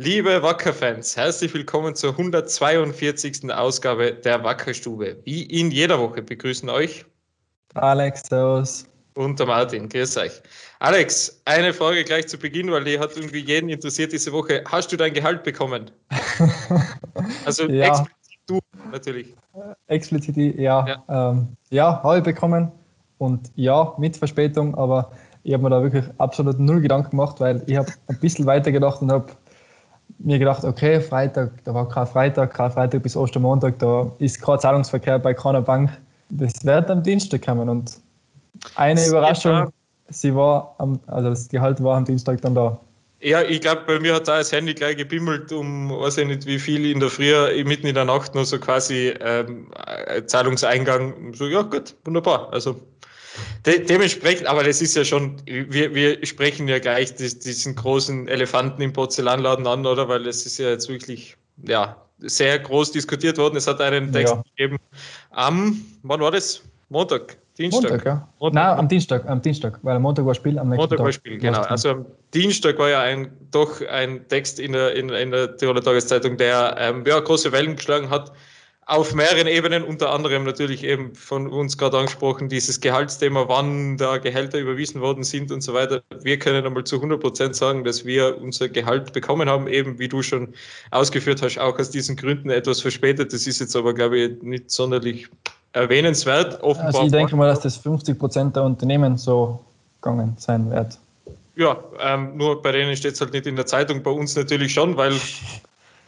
Liebe 0.00 0.40
Wacker-Fans, 0.44 1.16
herzlich 1.16 1.52
willkommen 1.52 1.92
zur 1.96 2.12
142. 2.12 3.52
Ausgabe 3.52 4.12
der 4.12 4.44
Wackerstube. 4.44 5.16
Wie 5.24 5.42
in 5.42 5.72
jeder 5.72 5.98
Woche 5.98 6.22
begrüßen 6.22 6.70
euch 6.70 7.04
Alex, 7.74 8.22
Servus. 8.28 8.86
Und 9.14 9.40
der 9.40 9.46
Martin, 9.46 9.88
grüß 9.88 10.18
euch. 10.18 10.40
Alex, 10.78 11.42
eine 11.46 11.72
Frage 11.72 12.04
gleich 12.04 12.28
zu 12.28 12.38
Beginn, 12.38 12.70
weil 12.70 12.84
die 12.84 12.96
hat 12.96 13.16
irgendwie 13.16 13.40
jeden 13.40 13.70
interessiert 13.70 14.12
diese 14.12 14.30
Woche. 14.30 14.62
Hast 14.70 14.92
du 14.92 14.96
dein 14.96 15.12
Gehalt 15.12 15.42
bekommen? 15.42 15.90
also 17.44 17.68
ja. 17.68 17.88
explizit 17.88 18.38
du 18.46 18.60
natürlich. 18.92 19.34
Explizit, 19.88 20.36
ja. 20.36 20.86
Ja, 20.86 21.30
ähm, 21.32 21.48
ja 21.70 22.00
habe 22.04 22.18
ich 22.18 22.22
bekommen. 22.22 22.70
Und 23.18 23.50
ja, 23.56 23.94
mit 23.98 24.16
Verspätung, 24.16 24.76
aber 24.76 25.10
ich 25.42 25.54
habe 25.54 25.64
mir 25.64 25.70
da 25.70 25.82
wirklich 25.82 26.04
absolut 26.18 26.60
null 26.60 26.80
Gedanken 26.82 27.10
gemacht, 27.10 27.40
weil 27.40 27.64
ich 27.66 27.76
habe 27.76 27.92
ein 28.06 28.20
bisschen 28.20 28.46
weiter 28.46 28.70
gedacht 28.70 29.02
und 29.02 29.10
habe 29.10 29.32
mir 30.18 30.38
gedacht, 30.38 30.64
okay, 30.64 31.00
Freitag, 31.00 31.52
da 31.64 31.74
war 31.74 31.88
kein 31.88 32.06
Freitag, 32.06 32.54
kein 32.54 32.70
Freitag 32.70 33.02
bis 33.02 33.16
Ostermontag, 33.16 33.78
da 33.78 34.10
ist 34.18 34.40
kein 34.40 34.58
Zahlungsverkehr 34.58 35.18
bei 35.18 35.34
keiner 35.34 35.62
Bank. 35.62 35.90
Das 36.30 36.64
wird 36.64 36.90
am 36.90 37.02
Dienstag 37.02 37.42
kommen 37.42 37.68
und 37.68 38.00
eine 38.74 39.00
das 39.00 39.08
Überraschung, 39.08 39.72
sie 40.08 40.34
war 40.34 40.74
am, 40.78 41.00
also 41.06 41.30
das 41.30 41.48
Gehalt 41.48 41.82
war 41.82 41.96
am 41.96 42.04
Dienstag 42.04 42.40
dann 42.42 42.54
da. 42.54 42.78
Ja, 43.20 43.42
ich 43.42 43.60
glaube, 43.60 43.82
bei 43.86 43.98
mir 43.98 44.14
hat 44.14 44.28
da 44.28 44.38
das 44.38 44.52
Handy 44.52 44.74
gleich 44.74 44.96
gebimmelt, 44.96 45.50
um 45.52 45.90
weiß 45.90 46.18
ich 46.18 46.26
nicht 46.26 46.46
wie 46.46 46.58
viel 46.58 46.86
in 46.86 47.00
der 47.00 47.08
Früh, 47.08 47.34
mitten 47.64 47.88
in 47.88 47.94
der 47.94 48.04
Nacht 48.04 48.34
nur 48.34 48.44
so 48.44 48.58
quasi 48.60 49.12
ähm, 49.20 49.72
Zahlungseingang. 50.26 51.34
So, 51.34 51.46
ja, 51.48 51.62
gut, 51.62 51.96
wunderbar. 52.04 52.52
Also 52.52 52.80
De 53.68 53.84
dementsprechend, 53.84 54.46
aber 54.46 54.64
das 54.64 54.80
ist 54.80 54.96
ja 54.96 55.04
schon, 55.04 55.36
wir, 55.44 55.94
wir 55.94 56.24
sprechen 56.24 56.68
ja 56.68 56.78
gleich 56.78 57.14
diesen 57.14 57.74
großen 57.74 58.26
Elefanten 58.26 58.80
im 58.80 58.94
Porzellanladen 58.94 59.66
an, 59.66 59.84
oder? 59.84 60.08
Weil 60.08 60.26
es 60.26 60.46
ist 60.46 60.56
ja 60.56 60.70
jetzt 60.70 60.88
wirklich, 60.88 61.36
ja, 61.66 61.96
sehr 62.18 62.58
groß 62.58 62.92
diskutiert 62.92 63.36
worden. 63.36 63.56
Es 63.56 63.66
hat 63.66 63.82
einen 63.82 64.10
Text 64.10 64.34
ja. 64.34 64.42
gegeben 64.56 64.78
am, 65.30 65.84
wann 66.02 66.20
war 66.20 66.30
das? 66.30 66.62
Montag, 66.88 67.36
Dienstag. 67.58 67.90
Montag, 67.90 68.06
ja. 68.06 68.28
Montag. 68.40 68.54
Nein, 68.54 68.78
am 68.78 68.88
Dienstag, 68.88 69.28
am 69.28 69.42
Dienstag, 69.42 69.78
weil 69.82 69.96
am 69.96 70.02
Montag 70.02 70.24
war 70.24 70.34
Spiel, 70.34 70.58
am 70.58 70.70
nächsten 70.70 70.80
Montag 70.80 70.96
Tag. 70.96 71.04
war 71.04 71.12
Spiel, 71.12 71.38
genau. 71.38 71.60
Also 71.60 71.90
am 71.90 72.06
Dienstag 72.32 72.78
war 72.78 72.88
ja 72.88 73.02
ein, 73.02 73.28
doch 73.50 73.82
ein 73.86 74.26
Text 74.28 74.58
in 74.60 74.72
der, 74.72 74.94
in, 74.94 75.10
in 75.10 75.30
der 75.30 75.58
Tiroler 75.58 75.82
Tageszeitung, 75.82 76.38
der 76.38 76.74
ähm, 76.78 77.04
ja, 77.06 77.20
große 77.20 77.52
Wellen 77.52 77.76
geschlagen 77.76 78.08
hat 78.08 78.32
auf 78.88 79.14
mehreren 79.14 79.46
Ebenen, 79.46 79.84
unter 79.84 80.12
anderem 80.14 80.44
natürlich 80.44 80.82
eben 80.82 81.14
von 81.14 81.46
uns 81.48 81.76
gerade 81.76 81.98
angesprochen, 81.98 82.48
dieses 82.48 82.80
Gehaltsthema, 82.80 83.44
wann 83.46 83.98
da 83.98 84.16
Gehälter 84.16 84.58
überwiesen 84.58 85.02
worden 85.02 85.24
sind 85.24 85.52
und 85.52 85.60
so 85.60 85.74
weiter. 85.74 86.00
Wir 86.22 86.38
können 86.38 86.64
einmal 86.64 86.84
zu 86.84 86.96
100 86.96 87.20
Prozent 87.20 87.54
sagen, 87.54 87.84
dass 87.84 88.06
wir 88.06 88.40
unser 88.40 88.70
Gehalt 88.70 89.12
bekommen 89.12 89.46
haben, 89.46 89.68
eben 89.68 89.98
wie 89.98 90.08
du 90.08 90.22
schon 90.22 90.54
ausgeführt 90.90 91.42
hast, 91.42 91.58
auch 91.58 91.78
aus 91.78 91.90
diesen 91.90 92.16
Gründen 92.16 92.48
etwas 92.48 92.80
verspätet. 92.80 93.34
Das 93.34 93.46
ist 93.46 93.60
jetzt 93.60 93.76
aber, 93.76 93.92
glaube 93.92 94.18
ich, 94.18 94.42
nicht 94.42 94.70
sonderlich 94.70 95.28
erwähnenswert. 95.74 96.62
Offenbar 96.62 96.86
also 96.86 97.02
ich 97.02 97.12
denke 97.12 97.36
mal, 97.36 97.46
dass 97.46 97.60
das 97.60 97.76
50 97.76 98.18
Prozent 98.18 98.56
der 98.56 98.62
Unternehmen 98.62 99.18
so 99.18 99.62
gegangen 100.00 100.34
sein 100.38 100.70
wird. 100.70 100.98
Ja, 101.56 101.76
ähm, 102.00 102.38
nur 102.38 102.62
bei 102.62 102.72
denen 102.72 102.96
steht 102.96 103.14
es 103.14 103.20
halt 103.20 103.34
nicht 103.34 103.46
in 103.46 103.56
der 103.56 103.66
Zeitung, 103.66 104.02
bei 104.02 104.12
uns 104.12 104.34
natürlich 104.34 104.72
schon, 104.72 104.96
weil 104.96 105.12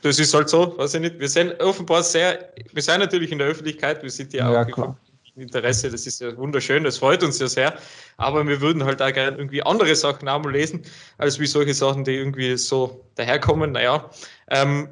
das 0.03 0.19
ist 0.19 0.35
halt 0.35 0.49
so, 0.49 0.77
weiß 0.79 0.95
ich 0.95 1.01
nicht. 1.01 1.19
Wir 1.19 1.29
sind 1.29 1.61
offenbar 1.61 2.03
sehr, 2.03 2.53
wir 2.73 2.83
sind 2.83 3.01
natürlich 3.01 3.33
in 3.33 3.39
der 3.39 3.49
Öffentlichkeit, 3.49 4.03
wir 4.03 4.11
sind 4.11 4.33
ja, 4.33 4.51
ja 4.51 4.63
auch 4.63 4.95
im 5.37 5.43
Interesse, 5.43 5.91
das 5.91 6.07
ist 6.07 6.21
ja 6.21 6.37
wunderschön, 6.37 6.85
das 6.85 6.99
freut 6.99 7.23
uns 7.23 7.39
ja 7.39 7.49
sehr. 7.49 7.75
Aber 8.17 8.47
wir 8.47 8.61
würden 8.61 8.85
halt 8.85 9.01
auch 9.01 9.13
gerne 9.13 9.37
irgendwie 9.37 9.63
andere 9.63 9.95
Sachen 9.95 10.29
auch 10.29 10.43
mal 10.43 10.53
lesen, 10.53 10.83
als 11.19 11.39
wie 11.39 11.47
solche 11.47 11.75
Sachen, 11.75 12.05
die 12.05 12.17
irgendwie 12.17 12.57
so 12.57 13.05
daherkommen. 13.15 13.73
Naja, 13.73 14.11
ähm, 14.51 14.89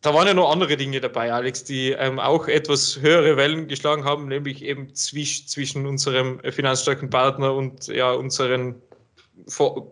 da 0.00 0.12
waren 0.12 0.26
ja 0.26 0.34
noch 0.34 0.50
andere 0.50 0.76
Dinge 0.76 1.00
dabei, 1.00 1.32
Alex, 1.32 1.62
die 1.62 1.92
ähm, 1.92 2.18
auch 2.18 2.48
etwas 2.48 3.00
höhere 3.00 3.36
Wellen 3.36 3.68
geschlagen 3.68 4.04
haben, 4.04 4.26
nämlich 4.26 4.64
eben 4.64 4.92
zwisch, 4.94 5.46
zwischen 5.46 5.86
unserem 5.86 6.40
finanzstarken 6.40 7.08
Partner 7.08 7.54
und 7.54 7.86
ja, 7.86 8.12
unseren 8.12 8.74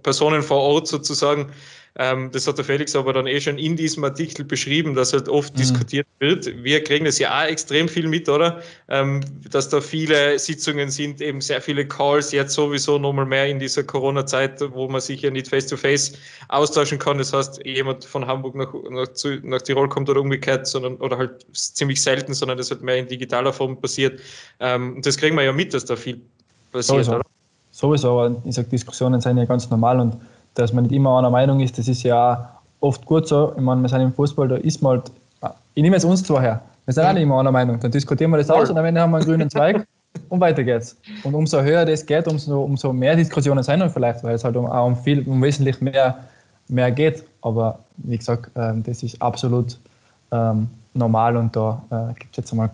Personen 0.03 0.43
vor 0.43 0.59
Ort 0.59 0.89
sozusagen. 0.89 1.53
Ähm, 1.97 2.31
das 2.31 2.47
hat 2.47 2.56
der 2.56 2.65
Felix 2.65 2.95
aber 2.95 3.12
dann 3.12 3.27
eh 3.27 3.41
schon 3.41 3.59
in 3.59 3.77
diesem 3.77 4.05
Artikel 4.05 4.45
beschrieben, 4.45 4.95
dass 4.95 5.12
halt 5.12 5.28
oft 5.28 5.55
mhm. 5.55 5.59
diskutiert 5.59 6.06
wird. 6.21 6.47
Wir 6.62 6.84
kriegen 6.84 7.05
das 7.05 7.19
ja 7.19 7.37
auch 7.37 7.47
extrem 7.47 7.89
viel 7.89 8.06
mit, 8.06 8.28
oder? 8.28 8.62
Ähm, 8.89 9.21
dass 9.51 9.69
da 9.69 9.81
viele 9.81 10.39
Sitzungen 10.39 10.91
sind, 10.91 11.21
eben 11.21 11.41
sehr 11.41 11.61
viele 11.61 11.87
Calls, 11.87 12.31
jetzt 12.31 12.55
sowieso 12.55 12.99
nochmal 12.99 13.27
mehr 13.27 13.49
in 13.49 13.59
dieser 13.59 13.83
Corona-Zeit, 13.83 14.61
wo 14.73 14.89
man 14.89 15.01
sich 15.01 15.23
ja 15.23 15.31
nicht 15.31 15.49
face-to-face 15.49 16.12
-face 16.12 16.19
austauschen 16.49 16.99
kann. 16.99 17.19
Das 17.19 17.33
heißt, 17.33 17.61
jemand 17.67 18.05
von 18.05 18.27
Hamburg 18.27 18.55
nach, 18.55 18.72
nach, 18.89 19.09
nach, 19.43 19.62
Tirol 19.62 19.89
kommt 19.89 20.09
oder 20.09 20.21
umgekehrt, 20.21 20.69
sondern 20.69 20.95
oder 20.97 21.19
halt 21.19 21.45
ziemlich 21.53 22.01
selten, 22.01 22.34
sondern 22.34 22.57
das 22.57 22.71
halt 22.71 22.83
mehr 22.83 22.99
in 22.99 23.09
digitaler 23.09 23.53
Form 23.53 23.81
passiert. 23.81 24.21
Ähm, 24.61 24.97
und 24.97 25.07
das 25.07 25.17
kriegen 25.17 25.34
wir 25.37 25.43
ja 25.43 25.53
mit, 25.53 25.75
dass 25.75 25.84
da 25.84 25.97
viel 25.97 26.21
passiert, 26.71 27.05
sowieso. 27.05 27.17
oder? 27.17 27.40
Sowieso, 27.81 28.21
aber 28.21 28.37
ich 28.45 28.55
sage, 28.55 28.69
Diskussionen 28.69 29.23
sind 29.23 29.39
ja 29.39 29.47
ganz 29.47 29.71
normal 29.71 30.01
und 30.01 30.17
dass 30.55 30.71
man 30.75 30.85
nicht 30.85 30.93
immer 30.93 31.19
einer 31.19 31.31
Meinung 31.31 31.61
ist, 31.61 31.79
das 31.79 31.89
ist 31.89 32.03
ja 32.03 32.51
oft 32.81 33.07
gut 33.07 33.27
so. 33.27 33.55
Ich 33.57 33.63
meine, 33.63 33.81
wir 33.81 33.89
sind 33.89 34.03
im 34.03 34.13
Fußball, 34.13 34.49
da 34.49 34.57
ist 34.57 34.83
man 34.83 34.99
halt, 34.99 35.55
ich 35.73 35.83
nehme 35.83 35.97
jetzt 35.97 36.05
uns 36.05 36.23
zwei 36.23 36.43
her, 36.43 36.61
wir 36.85 36.93
sind 36.93 37.05
mhm. 37.05 37.09
auch 37.09 37.15
nicht 37.15 37.23
immer 37.23 37.41
einer 37.41 37.53
Meinung. 37.53 37.81
Dann 37.81 37.91
diskutieren 37.91 38.33
wir 38.33 38.37
das 38.37 38.51
aus 38.51 38.69
und 38.69 38.77
am 38.77 38.85
Ende 38.85 39.01
haben 39.01 39.13
wir 39.13 39.17
einen 39.17 39.27
grünen 39.27 39.49
Zweig 39.49 39.87
und 40.29 40.41
weiter 40.41 40.63
geht's. 40.63 40.95
Und 41.25 41.35
umso 41.35 41.63
höher 41.63 41.87
das 41.87 42.05
geht, 42.05 42.29
umso, 42.29 42.61
umso 42.63 42.93
mehr 42.93 43.17
Diskussionen 43.17 43.63
sein 43.63 43.81
dann 43.81 43.89
vielleicht, 43.89 44.23
weil 44.25 44.35
es 44.35 44.45
halt 44.45 44.57
um, 44.57 44.67
auch 44.67 44.87
um 44.87 44.95
viel, 44.95 45.27
um 45.27 45.43
wesentlich 45.43 45.81
mehr, 45.81 46.19
mehr 46.69 46.91
geht. 46.91 47.25
Aber 47.41 47.79
wie 47.97 48.19
gesagt, 48.19 48.51
ähm, 48.57 48.83
das 48.83 49.03
ist 49.03 49.23
absolut 49.23 49.79
ähm, 50.33 50.69
normal 50.93 51.35
und 51.39 51.57
da 51.57 51.83
äh, 51.91 52.13
gibt 52.19 52.33
es 52.33 52.37
jetzt 52.37 52.53
einmal 52.53 52.69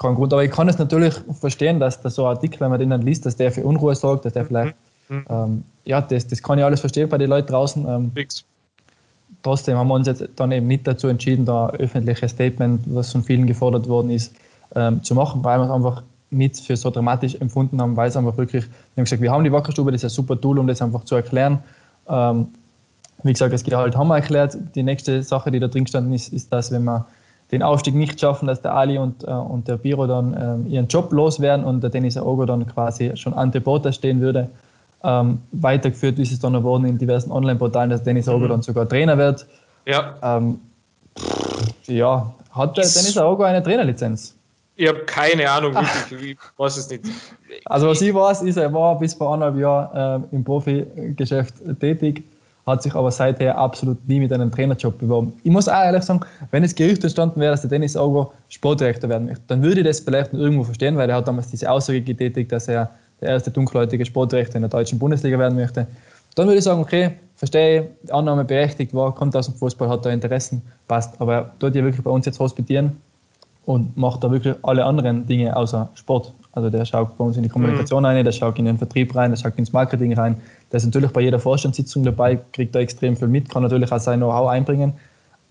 keinen 0.00 0.10
kein 0.10 0.14
Grund. 0.16 0.32
Aber 0.32 0.44
ich 0.44 0.50
kann 0.50 0.68
es 0.68 0.78
natürlich 0.78 1.14
verstehen, 1.38 1.78
dass 1.78 2.00
da 2.00 2.10
so 2.10 2.26
ein 2.26 2.36
Artikel, 2.36 2.60
wenn 2.60 2.70
man 2.70 2.80
den 2.80 2.90
dann 2.90 3.02
liest, 3.02 3.26
dass 3.26 3.36
der 3.36 3.52
für 3.52 3.64
Unruhe 3.64 3.94
sorgt, 3.94 4.24
dass 4.24 4.32
der 4.32 4.44
mhm. 4.44 4.48
vielleicht 4.48 4.74
Mhm. 5.10 5.24
Ähm, 5.28 5.64
ja, 5.84 6.00
das, 6.00 6.26
das 6.26 6.42
kann 6.42 6.58
ich 6.58 6.64
alles 6.64 6.80
verstehen 6.80 7.08
bei 7.08 7.18
den 7.18 7.28
Leuten 7.28 7.48
draußen. 7.48 7.86
Ähm, 7.86 8.12
trotzdem 9.42 9.76
haben 9.76 9.88
wir 9.88 9.94
uns 9.94 10.06
jetzt 10.06 10.26
dann 10.36 10.52
eben 10.52 10.66
nicht 10.68 10.86
dazu 10.86 11.08
entschieden, 11.08 11.44
da 11.44 11.66
ein 11.66 11.80
öffentliches 11.80 12.30
Statement, 12.30 12.82
was 12.86 13.12
von 13.12 13.24
vielen 13.24 13.46
gefordert 13.46 13.88
worden 13.88 14.10
ist, 14.10 14.34
ähm, 14.74 15.02
zu 15.02 15.14
machen, 15.14 15.44
weil 15.44 15.58
wir 15.58 15.64
es 15.64 15.70
einfach 15.70 16.02
nicht 16.30 16.60
für 16.60 16.76
so 16.76 16.90
dramatisch 16.90 17.34
empfunden 17.34 17.82
haben, 17.82 17.96
weil 17.96 18.08
es 18.08 18.16
einfach 18.16 18.36
wirklich, 18.36 18.64
wir 18.64 19.00
haben 19.00 19.04
gesagt, 19.04 19.20
wir 19.20 19.32
haben 19.32 19.42
die 19.42 19.50
Wackerstube, 19.50 19.90
das 19.90 20.04
ist 20.04 20.12
ein 20.12 20.14
super 20.14 20.40
Tool, 20.40 20.60
um 20.60 20.68
das 20.68 20.80
einfach 20.80 21.04
zu 21.04 21.16
erklären. 21.16 21.58
Ähm, 22.08 22.48
wie 23.24 23.32
gesagt, 23.32 23.52
das 23.52 23.64
Gehalt 23.64 23.96
haben 23.96 24.08
wir 24.08 24.16
erklärt. 24.16 24.56
Die 24.76 24.82
nächste 24.84 25.22
Sache, 25.24 25.50
die 25.50 25.58
da 25.58 25.66
drin 25.66 25.84
gestanden 25.84 26.12
ist, 26.12 26.32
ist, 26.32 26.52
dass 26.52 26.70
wenn 26.70 26.84
wir 26.84 27.04
den 27.52 27.62
Aufstieg 27.62 27.94
nicht 27.94 28.20
schaffen, 28.20 28.46
dass 28.46 28.62
der 28.62 28.74
Ali 28.74 28.98
und, 28.98 29.24
äh, 29.24 29.30
und 29.30 29.66
der 29.68 29.76
Biro 29.76 30.06
dann 30.06 30.66
äh, 30.66 30.70
ihren 30.70 30.86
Job 30.88 31.12
loswerden 31.12 31.64
und 31.64 31.82
der 31.82 31.90
Dennis 31.90 32.16
Ogo 32.16 32.44
dann 32.46 32.66
quasi 32.66 33.16
schon 33.16 33.34
ante 33.34 33.60
Bota 33.60 33.92
stehen 33.92 34.20
würde. 34.20 34.48
Ähm, 35.02 35.40
weitergeführt 35.52 36.18
ist 36.18 36.32
es 36.32 36.40
dann 36.40 36.52
geworden 36.52 36.84
in 36.84 36.98
diversen 36.98 37.32
Online-Portalen, 37.32 37.90
dass 37.90 38.02
Dennis 38.02 38.28
Auger 38.28 38.44
mhm. 38.44 38.50
dann 38.50 38.62
sogar 38.62 38.88
Trainer 38.88 39.16
wird. 39.16 39.46
Ja. 39.86 40.14
Ähm, 40.22 40.60
ja, 41.86 42.32
hat 42.50 42.76
der 42.76 42.84
Dennis 42.84 43.16
Auger 43.18 43.46
eine 43.46 43.62
Trainerlizenz? 43.62 44.36
Ich 44.76 44.88
habe 44.88 45.00
keine 45.00 45.50
Ahnung, 45.50 45.74
wirklich, 45.74 46.32
ich 46.32 46.38
weiß 46.56 46.76
es 46.76 46.90
nicht. 46.90 47.04
Also 47.66 47.88
was 47.88 48.00
ich 48.00 48.14
weiß, 48.14 48.42
ist, 48.42 48.56
er 48.56 48.72
war 48.72 48.98
bis 48.98 49.14
vor 49.14 49.34
anderthalb 49.34 49.60
Jahren 49.60 50.22
äh, 50.32 50.36
im 50.36 50.44
Profigeschäft 50.44 51.54
tätig, 51.80 52.24
hat 52.70 52.82
sich 52.82 52.94
aber 52.94 53.10
seither 53.10 53.56
absolut 53.58 54.08
nie 54.08 54.20
mit 54.20 54.32
einem 54.32 54.50
Trainerjob 54.50 54.98
beworben. 54.98 55.32
Ich 55.42 55.50
muss 55.50 55.68
auch 55.68 55.82
ehrlich 55.82 56.02
sagen, 56.02 56.20
wenn 56.50 56.64
es 56.64 56.74
Gerücht 56.74 57.02
entstanden 57.02 57.40
wäre, 57.40 57.52
dass 57.52 57.62
der 57.62 57.70
Dennis 57.70 57.96
Auger 57.96 58.30
Sportdirektor 58.48 59.10
werden 59.10 59.26
möchte, 59.26 59.42
dann 59.48 59.62
würde 59.62 59.80
ich 59.80 59.86
das 59.86 60.00
vielleicht 60.00 60.32
irgendwo 60.32 60.64
verstehen, 60.64 60.96
weil 60.96 61.10
er 61.10 61.16
hat 61.16 61.28
damals 61.28 61.48
diese 61.48 61.70
Aussage 61.70 62.00
getätigt, 62.00 62.50
dass 62.52 62.68
er 62.68 62.90
der 63.20 63.30
erste 63.30 63.50
dunkelhäutige 63.50 64.04
Sportrechter 64.06 64.56
in 64.56 64.62
der 64.62 64.70
deutschen 64.70 64.98
Bundesliga 64.98 65.38
werden 65.38 65.56
möchte, 65.56 65.86
dann 66.36 66.46
würde 66.46 66.58
ich 66.58 66.64
sagen, 66.64 66.80
okay, 66.80 67.12
verstehe, 67.34 67.90
die 68.02 68.12
Annahme 68.12 68.44
berechtigt 68.44 68.94
war, 68.94 69.14
kommt 69.14 69.34
aus 69.36 69.46
dem 69.46 69.56
Fußball, 69.56 69.88
hat 69.88 70.06
da 70.06 70.10
Interessen, 70.10 70.62
passt. 70.88 71.20
Aber 71.20 71.34
er 71.34 71.58
tut 71.58 71.74
ja 71.74 71.82
wirklich 71.82 72.02
bei 72.02 72.10
uns 72.10 72.24
jetzt 72.26 72.38
hospitieren 72.38 72.96
und 73.64 73.96
macht 73.96 74.24
da 74.24 74.30
wirklich 74.30 74.54
alle 74.62 74.84
anderen 74.84 75.26
Dinge 75.26 75.56
außer 75.56 75.88
Sport. 75.94 76.32
Also 76.52 76.68
der 76.70 76.84
schaut 76.84 77.16
bei 77.16 77.24
uns 77.24 77.36
in 77.36 77.44
die 77.44 77.48
Kommunikation 77.48 78.00
mhm. 78.00 78.06
rein, 78.06 78.24
der 78.24 78.32
schaut 78.32 78.58
in 78.58 78.64
den 78.64 78.78
Vertrieb 78.78 79.14
rein, 79.14 79.30
der 79.30 79.36
schaut 79.36 79.56
ins 79.56 79.72
Marketing 79.72 80.12
rein. 80.14 80.36
Der 80.72 80.78
ist 80.78 80.84
natürlich 80.84 81.12
bei 81.12 81.20
jeder 81.20 81.38
Vorstandssitzung 81.38 82.02
dabei, 82.02 82.40
kriegt 82.52 82.74
da 82.74 82.80
extrem 82.80 83.16
viel 83.16 83.28
mit, 83.28 83.48
kann 83.48 83.62
natürlich 83.62 83.90
auch 83.92 84.00
sein 84.00 84.18
Know-how 84.18 84.48
einbringen. 84.48 84.94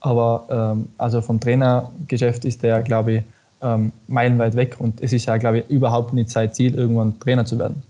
Aber 0.02 0.46
ähm, 0.50 0.90
also 0.98 1.22
vom 1.22 1.40
Trainergeschäft 1.40 2.46
ist 2.46 2.64
der, 2.64 2.82
glaube 2.82 3.14
ich, 3.14 3.24
ähm, 3.62 3.92
meilenweit 4.08 4.56
weg 4.56 4.78
und 4.80 5.02
es 5.02 5.14
ist 5.14 5.26
ja, 5.26 5.38
glaube 5.38 5.60
ich, 5.60 5.70
überhaupt 5.70 6.14
nicht 6.14 6.30
sein 6.30 6.52
Ziel, 6.54 6.76
irgendwann 6.76 7.20
Trainer 7.20 7.46
zu 7.46 7.60
werden. 7.60 7.84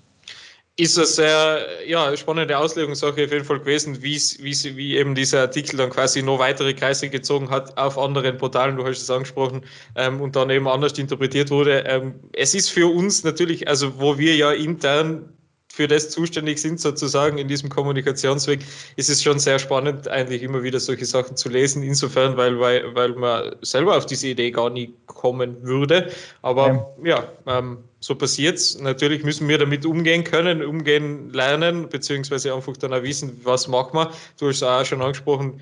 Ist 0.79 0.97
eine 0.97 1.07
sehr 1.07 1.59
ja, 1.85 2.15
spannende 2.15 2.57
Auslegungssache 2.57 3.25
auf 3.25 3.31
jeden 3.31 3.43
Fall 3.43 3.59
gewesen, 3.59 4.01
wie, 4.01 4.15
wie 4.15 4.95
eben 4.95 5.13
dieser 5.13 5.41
Artikel 5.41 5.75
dann 5.75 5.89
quasi 5.89 6.21
noch 6.21 6.39
weitere 6.39 6.73
Kreise 6.73 7.09
gezogen 7.09 7.49
hat 7.49 7.77
auf 7.77 7.97
anderen 7.97 8.37
Portalen, 8.37 8.77
du 8.77 8.85
hast 8.85 9.01
es 9.01 9.09
angesprochen, 9.09 9.61
ähm, 9.95 10.21
und 10.21 10.37
dann 10.37 10.49
eben 10.49 10.69
anders 10.69 10.97
interpretiert 10.97 11.51
wurde. 11.51 11.83
Ähm, 11.85 12.15
es 12.31 12.55
ist 12.55 12.69
für 12.69 12.87
uns 12.87 13.25
natürlich, 13.25 13.67
also 13.67 13.99
wo 13.99 14.17
wir 14.17 14.37
ja 14.37 14.53
intern 14.53 15.33
für 15.67 15.87
das 15.87 16.09
zuständig 16.09 16.59
sind, 16.59 16.79
sozusagen 16.79 17.37
in 17.37 17.49
diesem 17.49 17.69
Kommunikationsweg, 17.69 18.61
ist 18.95 19.09
es 19.09 19.21
schon 19.21 19.39
sehr 19.39 19.59
spannend, 19.59 20.07
eigentlich 20.07 20.43
immer 20.43 20.63
wieder 20.63 20.79
solche 20.79 21.05
Sachen 21.05 21.35
zu 21.35 21.49
lesen. 21.49 21.83
Insofern, 21.83 22.37
weil, 22.37 22.59
weil, 22.59 22.95
weil 22.95 23.09
man 23.15 23.55
selber 23.61 23.97
auf 23.97 24.05
diese 24.05 24.27
Idee 24.27 24.51
gar 24.51 24.69
nie 24.69 24.93
kommen 25.07 25.61
würde. 25.61 26.09
Aber 26.41 26.93
ja, 27.03 27.25
ja 27.45 27.59
ähm, 27.59 27.77
so 27.99 28.15
passiert 28.15 28.55
es. 28.55 28.79
Natürlich 28.79 29.23
müssen 29.23 29.47
wir 29.47 29.57
damit 29.57 29.85
umgehen 29.85 30.23
können, 30.23 30.63
umgehen 30.63 31.31
lernen, 31.31 31.89
beziehungsweise 31.89 32.53
einfach 32.53 32.77
dann 32.77 32.93
auch 32.93 33.03
wissen, 33.03 33.39
was 33.43 33.67
macht 33.67 33.93
man. 33.93 34.07
Du 34.39 34.47
hast 34.47 34.63
auch 34.63 34.85
schon 34.85 35.01
angesprochen, 35.01 35.59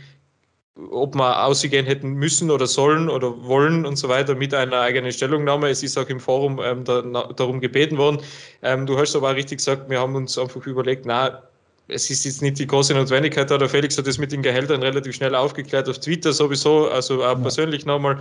ob 0.91 1.15
wir 1.15 1.43
ausgehen 1.43 1.85
hätten 1.85 2.13
müssen 2.13 2.51
oder 2.51 2.67
sollen 2.67 3.09
oder 3.09 3.43
wollen 3.43 3.85
und 3.85 3.95
so 3.95 4.09
weiter 4.09 4.35
mit 4.35 4.53
einer 4.53 4.79
eigenen 4.79 5.11
Stellungnahme. 5.11 5.69
Es 5.69 5.81
ist 5.81 5.97
auch 5.97 6.07
im 6.07 6.19
Forum 6.19 6.59
ähm, 6.63 6.83
da, 6.83 7.01
darum 7.01 7.59
gebeten 7.59 7.97
worden. 7.97 8.19
Ähm, 8.61 8.85
du 8.85 8.97
hast 8.97 9.15
aber 9.15 9.31
auch 9.31 9.35
richtig 9.35 9.57
gesagt, 9.57 9.89
wir 9.89 9.99
haben 9.99 10.15
uns 10.15 10.37
einfach 10.37 10.63
überlegt, 10.67 11.05
na, 11.05 11.41
es 11.87 12.09
ist 12.09 12.25
jetzt 12.25 12.41
nicht 12.41 12.59
die 12.59 12.67
große 12.67 12.93
Notwendigkeit 12.93 13.49
da. 13.49 13.57
Der 13.57 13.69
Felix 13.69 13.97
hat 13.97 14.05
das 14.05 14.17
mit 14.17 14.31
den 14.31 14.43
Gehältern 14.43 14.83
relativ 14.83 15.15
schnell 15.15 15.33
aufgeklärt 15.33 15.89
auf 15.89 15.99
Twitter 15.99 16.33
sowieso, 16.33 16.89
also 16.89 17.23
auch 17.23 17.29
ja. 17.29 17.35
persönlich 17.35 17.85
nochmal. 17.85 18.19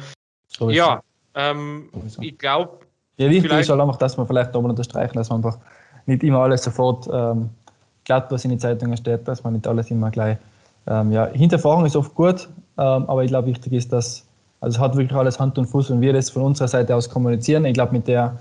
Sowieso. 0.49 0.79
Ja, 0.79 1.03
ähm, 1.35 1.91
ich 2.21 2.39
glaube. 2.39 2.86
Ja, 3.19 3.31
wichtig 3.31 3.51
ist 3.53 3.71
halt 3.71 3.81
einfach, 3.81 3.97
dass 3.97 4.17
man 4.17 4.27
vielleicht 4.27 4.53
nochmal 4.53 4.71
unterstreichen, 4.71 5.17
dass 5.17 5.31
man 5.31 5.39
einfach 5.39 5.59
nicht 6.07 6.23
immer 6.23 6.41
alles 6.41 6.63
sofort 6.63 7.09
ähm, 7.13 7.51
glatt, 8.05 8.31
was 8.31 8.45
in 8.45 8.51
den 8.51 8.61
Zeitungen 8.61 8.97
steht, 8.97 9.27
dass 9.27 9.43
man 9.43 9.55
nicht 9.55 9.67
alles 9.67 9.91
immer 9.91 10.11
gleich 10.11 10.37
ähm, 10.87 11.13
ja, 11.13 11.27
Hinterfragen 11.27 11.85
ist 11.87 11.97
oft 11.97 12.15
gut, 12.15 12.49
ähm, 12.79 13.05
aber 13.09 13.25
ich 13.25 13.29
glaube, 13.29 13.49
wichtig 13.49 13.73
ist, 13.73 13.93
dass 13.93 14.25
also 14.61 14.77
es 14.77 14.81
hat 14.81 14.97
wirklich 14.97 15.17
alles 15.17 15.39
Hand 15.39 15.59
und 15.59 15.67
Fuß 15.67 15.91
und 15.91 16.01
wir 16.01 16.13
das 16.13 16.31
von 16.31 16.43
unserer 16.43 16.69
Seite 16.69 16.95
aus 16.95 17.11
kommunizieren. 17.11 17.65
Ich 17.67 17.75
glaube, 17.75 17.93
mit 17.93 18.09
der, 18.09 18.39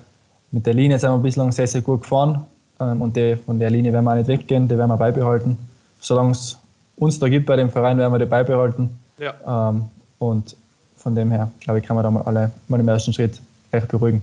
mit 0.52 0.66
der 0.66 0.74
Linie 0.74 0.98
sind 0.98 1.12
wir 1.12 1.18
bislang 1.18 1.52
sehr, 1.52 1.68
sehr 1.68 1.82
gut 1.82 2.04
gefahren 2.04 2.46
ähm, 2.80 3.02
und 3.02 3.16
die, 3.16 3.36
von 3.36 3.60
der 3.60 3.70
Linie 3.70 3.92
werden 3.92 4.06
wir 4.06 4.12
auch 4.12 4.16
nicht 4.16 4.28
weggehen, 4.28 4.68
die 4.68 4.78
werden 4.78 4.92
wir 4.92 4.98
beibehalten. 4.98 5.58
Solange 6.00 6.32
es 6.32 6.58
uns 6.98 7.20
da 7.20 7.28
gibt 7.28 7.46
bei 7.48 7.56
dem 7.56 7.70
Verein, 7.70 7.98
werden 7.98 8.14
wir 8.14 8.20
die 8.20 8.26
beibehalten. 8.26 8.90
Ja. 9.18 9.70
Ähm, 9.70 9.86
und 10.20 10.56
von 10.98 11.16
dem 11.16 11.32
her, 11.32 11.52
glaube 11.60 11.80
ich, 11.80 11.86
kann 11.86 11.96
man 11.96 12.04
da 12.04 12.12
mal 12.12 12.24
alle 12.24 12.52
mal 12.68 12.80
im 12.80 12.88
ersten 12.88 13.12
Schritt 13.12 13.40
recht 13.74 13.88
beruhigen. 13.88 14.22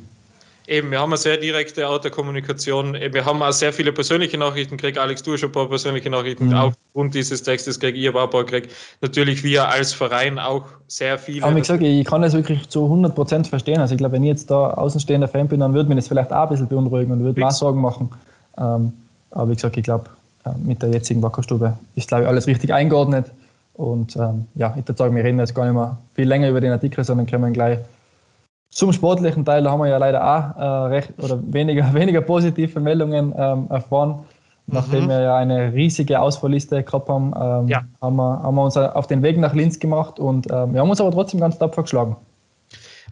Eben, 0.69 0.91
wir 0.93 1.00
haben 1.00 1.11
eine 1.11 1.17
sehr 1.17 1.38
direkte 1.38 1.88
Autokommunikation. 1.88 2.94
Wir 2.94 3.25
haben 3.25 3.43
auch 3.43 3.53
sehr 3.53 3.73
viele 3.73 3.93
persönliche 3.93 4.38
Nachrichten 4.38 4.76
gekriegt. 4.76 4.97
Alex, 4.97 5.23
du 5.23 5.32
hast 5.32 5.41
schon 5.41 5.49
ein 5.49 5.53
paar 5.53 5.69
persönliche 5.69 6.09
Nachrichten. 6.09 6.49
Mhm. 6.49 6.55
Aufgrund 6.55 7.14
dieses 7.14 7.43
Textes 7.43 7.81
kriege 7.81 7.99
ich 7.99 8.09
aber 8.09 8.23
ein 8.23 8.31
paar 8.31 8.44
gekriegt. 8.44 8.73
Natürlich 9.00 9.43
wir 9.43 9.69
als 9.69 9.93
Verein 9.93 10.38
auch 10.38 10.67
sehr 10.87 11.19
viele. 11.19 11.44
Aber 11.44 11.56
wie 11.56 11.61
gesagt, 11.61 11.82
ich 11.82 12.05
kann 12.05 12.23
das 12.23 12.32
wirklich 12.32 12.69
zu 12.69 12.85
100 12.85 13.14
Prozent 13.14 13.49
verstehen. 13.49 13.81
Also 13.81 13.94
ich 13.94 13.99
glaube, 13.99 14.14
wenn 14.14 14.23
ich 14.23 14.29
jetzt 14.29 14.50
da 14.50 14.70
außenstehender 14.70 15.26
Fan 15.26 15.49
bin, 15.49 15.61
dann 15.61 15.75
würde 15.75 15.88
mich 15.88 15.97
das 15.99 16.09
vielleicht 16.09 16.32
auch 16.32 16.44
ein 16.44 16.49
bisschen 16.50 16.69
beunruhigen 16.69 17.11
und 17.11 17.25
würde 17.25 17.41
mir 17.41 17.49
auch 17.49 17.50
Sorgen 17.50 17.81
machen. 17.81 18.11
Ähm, 18.56 18.93
aber 19.32 19.50
wie 19.50 19.55
gesagt, 19.55 19.76
ich 19.76 19.82
glaube, 19.82 20.11
äh, 20.44 20.50
mit 20.62 20.81
der 20.81 20.91
jetzigen 20.91 21.23
Wackerstube 21.23 21.76
ist, 21.97 22.09
glaube 22.09 22.25
ich, 22.25 22.29
alles 22.29 22.47
richtig 22.47 22.73
eingeordnet. 22.73 23.26
Und 23.75 24.14
ähm, 24.17 24.47
ja, 24.55 24.75
ich 24.79 24.87
würde 24.87 24.97
sagen, 24.97 25.17
wir 25.17 25.25
reden 25.25 25.38
jetzt 25.38 25.55
gar 25.55 25.64
nicht 25.64 25.75
mehr 25.75 25.97
viel 26.14 26.29
länger 26.29 26.50
über 26.50 26.61
den 26.61 26.73
Artikel, 26.73 27.03
sondern 27.03 27.26
können 27.26 27.53
gleich 27.53 27.79
zum 28.72 28.90
sportlichen 28.92 29.44
Teil 29.44 29.70
haben 29.70 29.80
wir 29.80 29.88
ja 29.88 29.98
leider 29.98 30.24
auch 30.24 30.60
äh, 30.60 30.86
recht 30.88 31.12
oder 31.22 31.38
weniger, 31.52 31.92
weniger 31.94 32.22
positive 32.22 32.80
Meldungen 32.80 33.34
ähm, 33.36 33.66
erfahren. 33.69 34.20
Nachdem 34.66 35.04
mhm. 35.04 35.08
wir 35.08 35.20
ja 35.20 35.36
eine 35.36 35.72
riesige 35.72 36.20
Ausfallliste 36.20 36.82
gehabt 36.82 37.08
haben, 37.08 37.34
ähm, 37.38 37.69
ja. 37.69 37.82
haben, 38.00 38.16
wir, 38.16 38.42
haben 38.42 38.54
wir 38.54 38.62
uns 38.64 38.76
auf 38.76 39.06
den 39.06 39.22
Weg 39.22 39.36
nach 39.36 39.54
Linz 39.54 39.78
gemacht 39.78 40.19
und 40.19 40.50
ähm, 40.50 40.72
wir 40.72 40.80
haben 40.80 40.88
uns 40.88 41.00
aber 41.00 41.10
trotzdem 41.10 41.40
ganz 41.40 41.58
tapfer 41.58 41.82
geschlagen. 41.82 42.16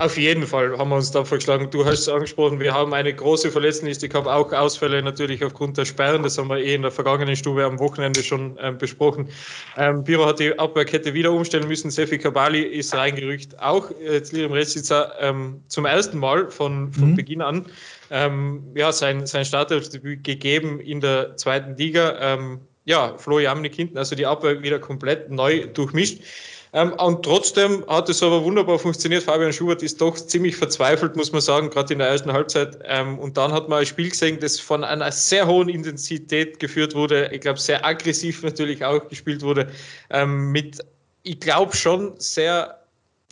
Auf 0.01 0.17
jeden 0.17 0.47
Fall 0.47 0.79
haben 0.79 0.89
wir 0.89 0.97
uns 0.97 1.11
da 1.11 1.27
vorgeschlagen. 1.27 1.69
Du 1.71 1.85
hast 1.85 1.99
es 1.99 2.09
angesprochen, 2.09 2.59
wir 2.59 2.73
haben 2.73 2.95
eine 2.95 3.13
große 3.13 3.51
Verletztenliste 3.51 4.09
gehabt, 4.09 4.27
auch 4.27 4.51
Ausfälle 4.51 5.03
natürlich 5.03 5.45
aufgrund 5.45 5.77
der 5.77 5.85
Sperren. 5.85 6.23
Das 6.23 6.39
haben 6.39 6.49
wir 6.49 6.57
eh 6.57 6.75
in 6.75 6.81
der 6.81 6.91
vergangenen 6.91 7.37
Stube 7.37 7.67
am 7.67 7.79
Wochenende 7.79 8.23
schon 8.23 8.57
ähm, 8.63 8.79
besprochen. 8.79 9.29
Ähm, 9.77 10.03
Biro 10.03 10.25
hat 10.25 10.41
die 10.41 10.59
Abwehrkette 10.59 11.13
wieder 11.13 11.31
umstellen 11.31 11.69
müssen. 11.69 11.91
Sefi 11.91 12.17
Kabali 12.17 12.63
ist 12.63 12.95
reingerückt, 12.95 13.61
auch 13.61 13.91
jetzt 14.03 14.33
Lirim 14.33 14.53
Resitzer 14.53 15.13
ähm, 15.21 15.63
zum 15.69 15.85
ersten 15.85 16.19
Mal 16.19 16.51
von, 16.51 16.91
von 16.95 17.11
mhm. 17.11 17.17
Beginn 17.17 17.43
an. 17.43 17.67
Ähm, 18.11 18.63
ja, 18.75 18.93
sein, 18.93 19.27
sein 19.27 19.45
Startelfdebüt 19.45 20.25
gegeben 20.25 20.81
in 20.81 21.03
der 21.03 21.37
zweiten 21.37 21.77
Liga. 21.77 22.17
Ähm, 22.23 22.61
ja, 22.87 23.19
Flo 23.19 23.39
Jamnik 23.39 23.75
hinten, 23.75 23.99
also 23.99 24.17
die 24.17 24.25
Abwehr 24.25 24.63
wieder 24.63 24.79
komplett 24.79 25.31
neu 25.31 25.67
durchmischt. 25.67 26.23
Ähm, 26.73 26.93
und 26.93 27.25
trotzdem 27.25 27.85
hat 27.89 28.09
es 28.09 28.23
aber 28.23 28.45
wunderbar 28.45 28.79
funktioniert. 28.79 29.25
Fabian 29.25 29.53
Schubert 29.53 29.83
ist 29.83 30.01
doch 30.01 30.15
ziemlich 30.15 30.57
verzweifelt, 30.57 31.17
muss 31.17 31.33
man 31.33 31.41
sagen, 31.41 31.71
gerade 31.71 31.93
in 31.93 31.99
der 31.99 32.09
ersten 32.09 32.33
Halbzeit. 32.33 32.79
Ähm, 32.85 33.19
und 33.19 33.37
dann 33.37 33.53
hat 33.53 33.69
man 33.69 33.81
ein 33.81 33.87
Spiel 33.87 34.11
gesehen, 34.11 34.39
das 34.41 34.61
von 34.61 34.85
einer 34.85 35.11
sehr 35.11 35.47
hohen 35.47 35.69
Intensität 35.69 36.61
geführt 36.61 36.95
wurde. 36.95 37.31
Ich 37.33 37.41
glaube, 37.41 37.59
sehr 37.59 37.85
aggressiv 37.85 38.43
natürlich 38.43 38.85
auch 38.85 39.09
gespielt 39.09 39.43
wurde. 39.43 39.69
Ähm, 40.11 40.53
mit, 40.53 40.79
ich 41.25 41.41
glaube, 41.41 41.75
schon 41.75 42.15
sehr 42.19 42.81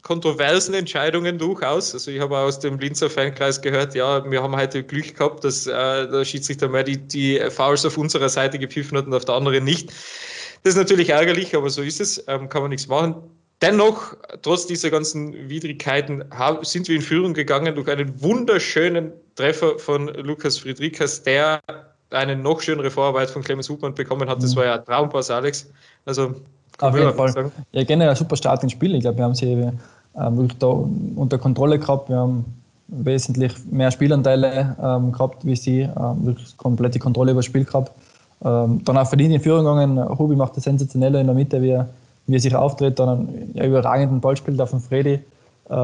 kontroversen 0.02 0.74
Entscheidungen 0.74 1.38
durchaus. 1.38 1.92
Also 1.92 2.10
ich 2.10 2.20
habe 2.20 2.38
aus 2.38 2.60
dem 2.60 2.78
Linzer 2.78 3.10
Fankreis 3.10 3.60
gehört, 3.60 3.94
ja, 3.94 4.28
wir 4.30 4.42
haben 4.42 4.56
heute 4.56 4.82
Glück 4.82 5.16
gehabt, 5.16 5.44
dass 5.44 5.66
äh, 5.66 5.70
der 6.08 6.24
Schiedsrichter 6.24 6.68
mehr 6.68 6.84
die, 6.84 6.96
die 6.96 7.40
Fouls 7.50 7.84
auf 7.84 7.98
unserer 7.98 8.28
Seite 8.28 8.58
gepfiffen 8.58 8.96
hat 8.98 9.06
und 9.06 9.14
auf 9.14 9.24
der 9.24 9.34
anderen 9.34 9.64
nicht. 9.64 9.92
Das 10.62 10.74
ist 10.74 10.78
natürlich 10.78 11.10
ärgerlich, 11.10 11.56
aber 11.56 11.70
so 11.70 11.82
ist 11.82 12.00
es, 12.00 12.24
ähm, 12.28 12.48
kann 12.48 12.62
man 12.62 12.70
nichts 12.70 12.88
machen. 12.88 13.14
Dennoch, 13.60 14.16
trotz 14.42 14.66
dieser 14.66 14.90
ganzen 14.90 15.48
Widrigkeiten, 15.48 16.24
sind 16.62 16.88
wir 16.88 16.94
in 16.94 17.02
Führung 17.02 17.34
gegangen 17.34 17.74
durch 17.74 17.88
einen 17.88 18.22
wunderschönen 18.22 19.12
Treffer 19.34 19.78
von 19.78 20.08
Lukas 20.08 20.58
Friedrichs, 20.58 21.22
der 21.24 21.60
eine 22.10 22.36
noch 22.36 22.60
schönere 22.60 22.90
Vorarbeit 22.90 23.30
von 23.30 23.42
Clemens 23.42 23.68
Hubmann 23.68 23.94
bekommen 23.94 24.28
hat. 24.28 24.42
Das 24.42 24.54
mhm. 24.54 24.58
war 24.58 24.64
ja 24.64 24.74
ein 24.76 24.84
Traumpass, 24.84 25.30
Alex. 25.30 25.68
Also, 26.04 26.36
auf 26.78 26.96
jeden 26.96 27.12
Fall. 27.14 27.32
Sagen. 27.32 27.52
Ja, 27.72 27.82
generell 27.82 28.10
ein 28.10 28.16
super 28.16 28.36
Start 28.36 28.62
ins 28.62 28.72
Spiel. 28.72 28.94
Ich 28.94 29.00
glaube, 29.00 29.18
wir 29.18 29.24
haben 29.24 29.34
sie 29.34 29.52
äh, 29.52 29.72
wirklich 30.14 30.58
da 30.58 30.68
unter 31.16 31.38
Kontrolle 31.38 31.78
gehabt. 31.78 32.08
Wir 32.08 32.16
haben 32.16 32.44
wesentlich 32.88 33.52
mehr 33.70 33.90
Spielanteile 33.90 34.76
ähm, 34.80 35.12
gehabt, 35.12 35.44
wie 35.44 35.56
sie, 35.56 35.80
ähm, 35.80 36.26
wirklich 36.26 36.56
komplette 36.56 36.98
Kontrolle 36.98 37.32
über 37.32 37.38
das 37.38 37.46
Spiel 37.46 37.64
gehabt. 37.64 37.92
Ähm, 38.44 38.84
dann 38.84 38.96
auch 38.96 39.06
verdient 39.08 39.34
in 39.34 39.40
Führung 39.40 39.64
gegangen. 39.64 40.18
Hubi 40.18 40.36
macht 40.36 40.56
das 40.56 40.64
sensationelle 40.64 41.20
in 41.20 41.26
der 41.26 41.34
Mitte, 41.34 41.60
wie 41.60 41.70
er, 41.70 41.88
wie 42.26 42.36
er 42.36 42.40
sich 42.40 42.54
auftritt, 42.54 42.98
dann 42.98 43.08
einen 43.08 43.50
ja, 43.54 43.64
überragenden 43.64 44.20
Ball 44.20 44.36
spielt 44.36 44.60
auf 44.60 44.70
den 44.70 44.80
Freddy. 44.80 45.14
Äh, 45.14 45.74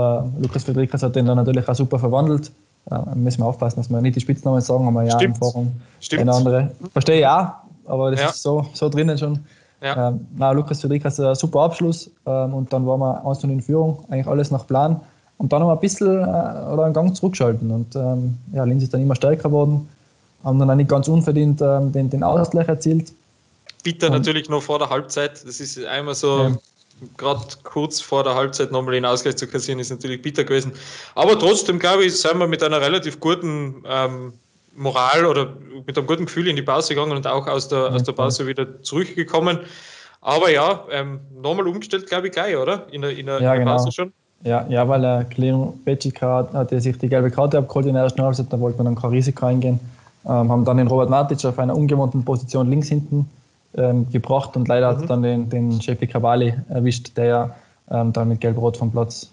Lukas 0.41 0.65
Friedrichs 0.65 1.03
hat 1.03 1.17
den 1.17 1.27
dann 1.27 1.37
natürlich 1.37 1.69
auch 1.69 1.75
super 1.75 1.99
verwandelt. 1.99 2.53
Äh, 2.91 3.15
müssen 3.17 3.41
wir 3.41 3.47
aufpassen, 3.47 3.77
dass 3.77 3.91
wir 3.91 4.01
nicht 4.01 4.17
die 4.17 4.21
Spitznamen 4.21 4.61
sagen, 4.61 4.87
aber 4.87 5.03
ja, 5.03 5.12
Stimmt. 5.12 5.35
im 5.37 5.41
Forum 5.41 5.73
Stimmt. 6.01 6.23
eine 6.23 6.33
andere. 6.33 6.71
Verstehe 6.93 7.21
ich 7.21 7.27
auch, 7.27 7.49
aber 7.87 8.11
das 8.12 8.21
ja. 8.21 8.29
ist 8.29 8.43
so, 8.43 8.67
so 8.73 8.89
drinnen 8.89 9.19
schon. 9.19 9.41
Ja. 9.83 10.09
Ähm, 10.09 10.26
na, 10.37 10.52
Lukas 10.52 10.81
Friedrichs 10.81 11.19
hat 11.19 11.26
einen 11.26 11.35
super 11.35 11.61
Abschluss 11.62 12.11
ähm, 12.26 12.55
und 12.55 12.73
dann 12.73 12.87
waren 12.87 13.00
wir 13.00 13.26
1 13.26 13.45
in 13.45 13.61
Führung, 13.61 14.05
eigentlich 14.09 14.26
alles 14.26 14.50
nach 14.50 14.67
Plan. 14.67 15.00
Und 15.37 15.52
dann 15.52 15.61
haben 15.61 15.69
wir 15.69 15.73
ein 15.73 15.81
bisschen 15.81 16.23
äh, 16.23 16.73
oder 16.73 16.85
einen 16.85 16.95
Gang 16.95 17.14
zurückgeschalten 17.14 17.71
und 17.71 17.97
ähm, 17.97 18.38
ja, 18.52 18.64
Linz 18.64 18.85
ist 18.85 18.95
dann 18.95 19.02
immer 19.02 19.17
stärker 19.17 19.49
geworden 19.49 19.88
haben 20.45 20.59
dann 20.59 20.71
auch 20.71 20.75
nicht 20.75 20.91
ganz 20.91 21.09
unverdient 21.09 21.61
ähm, 21.63 21.93
den, 21.93 22.11
den 22.11 22.23
Ausgleich 22.23 22.69
erzielt. 22.69 23.13
Bitter 23.83 24.07
und, 24.07 24.13
natürlich 24.13 24.49
noch 24.49 24.63
vor 24.63 24.79
der 24.79 24.91
Halbzeit. 24.91 25.45
Das 25.47 25.61
ist 25.61 25.83
einmal 25.85 26.15
so, 26.15 26.43
ja. 26.43 26.57
gerade 27.17 27.45
kurz 27.63 28.01
vor 28.01 28.25
der 28.25 28.35
Halbzeit 28.35 28.73
nochmal 28.73 28.95
den 28.95 29.05
Ausgleich 29.05 29.37
zu 29.37 29.47
kassieren, 29.47 29.79
ist 29.81 29.91
natürlich 29.91 30.23
bitter 30.23 30.45
gewesen. 30.45 30.73
Aber 31.15 31.39
trotzdem, 31.39 31.79
glaube 31.79 32.05
ich, 32.05 32.17
sind 32.19 32.39
wir 32.39 32.47
mit 32.47 32.63
einer 32.63 32.81
relativ 32.81 33.21
guten 33.21 33.83
ähm, 33.87 34.33
Moral 34.77 35.27
oder 35.27 35.53
mit 35.87 35.97
einem 35.97 36.07
guten 36.07 36.27
Gefühl 36.27 36.49
in 36.49 36.57
die 36.57 36.63
Pause 36.63 36.95
gegangen 36.95 37.13
und 37.13 37.27
auch 37.27 37.47
aus 37.47 37.69
der, 37.69 37.79
ja, 37.79 37.89
aus 37.89 38.03
der 38.03 38.13
Pause 38.13 38.47
wieder 38.47 38.83
zurückgekommen. 38.83 39.61
Aber 40.21 40.51
ja, 40.51 40.85
ähm, 40.91 41.21
nochmal 41.41 41.69
umgestellt, 41.69 42.07
glaube 42.07 42.29
ich, 42.29 42.33
gleich, 42.33 42.57
oder? 42.57 42.87
In 42.91 43.03
der, 43.03 43.17
in 43.17 43.27
der, 43.27 43.41
ja, 43.43 43.55
in 43.55 43.65
der 43.65 43.73
Pause 43.73 43.85
genau. 43.85 43.93
schon. 43.93 44.13
Ja, 44.43 44.67
ja, 44.69 44.87
weil 44.87 45.01
der 45.01 45.25
Cleo 45.25 45.79
Becicka 45.85 46.49
hat 46.53 46.71
sich 46.71 46.99
die 46.99 47.09
gelbe 47.09 47.31
Karte 47.31 47.59
abgeholt 47.59 47.87
in 47.87 47.95
der 47.95 48.03
ersten 48.05 48.23
Halbzeit, 48.23 48.47
da 48.51 48.61
wollte 48.61 48.77
man 48.79 48.87
dann 48.87 48.95
kein 48.95 49.11
Risiko 49.11 49.47
eingehen. 49.47 49.81
Ähm, 50.26 50.50
haben 50.50 50.64
dann 50.64 50.78
den 50.78 50.87
Robert 50.87 51.11
Matic 51.11 51.45
auf 51.45 51.59
einer 51.59 51.76
ungewohnten 51.76 52.25
Position 52.25 52.71
links 52.71 52.88
hinten 52.88 53.28
ähm, 53.76 54.09
gebracht 54.11 54.57
und 54.57 54.69
leider 54.69 54.93
mhm. 54.93 55.00
hat 55.00 55.11
dann 55.11 55.23
den, 55.23 55.49
den 55.50 55.81
Shefi 55.81 56.07
Cavalli 56.07 56.54
erwischt, 56.69 57.16
der 57.16 57.25
ja 57.25 57.57
ähm, 57.90 58.12
dann 58.12 58.28
mit 58.28 58.40
Gelb-Rot 58.40 58.76
vom 58.76 58.90
Platz 58.90 59.31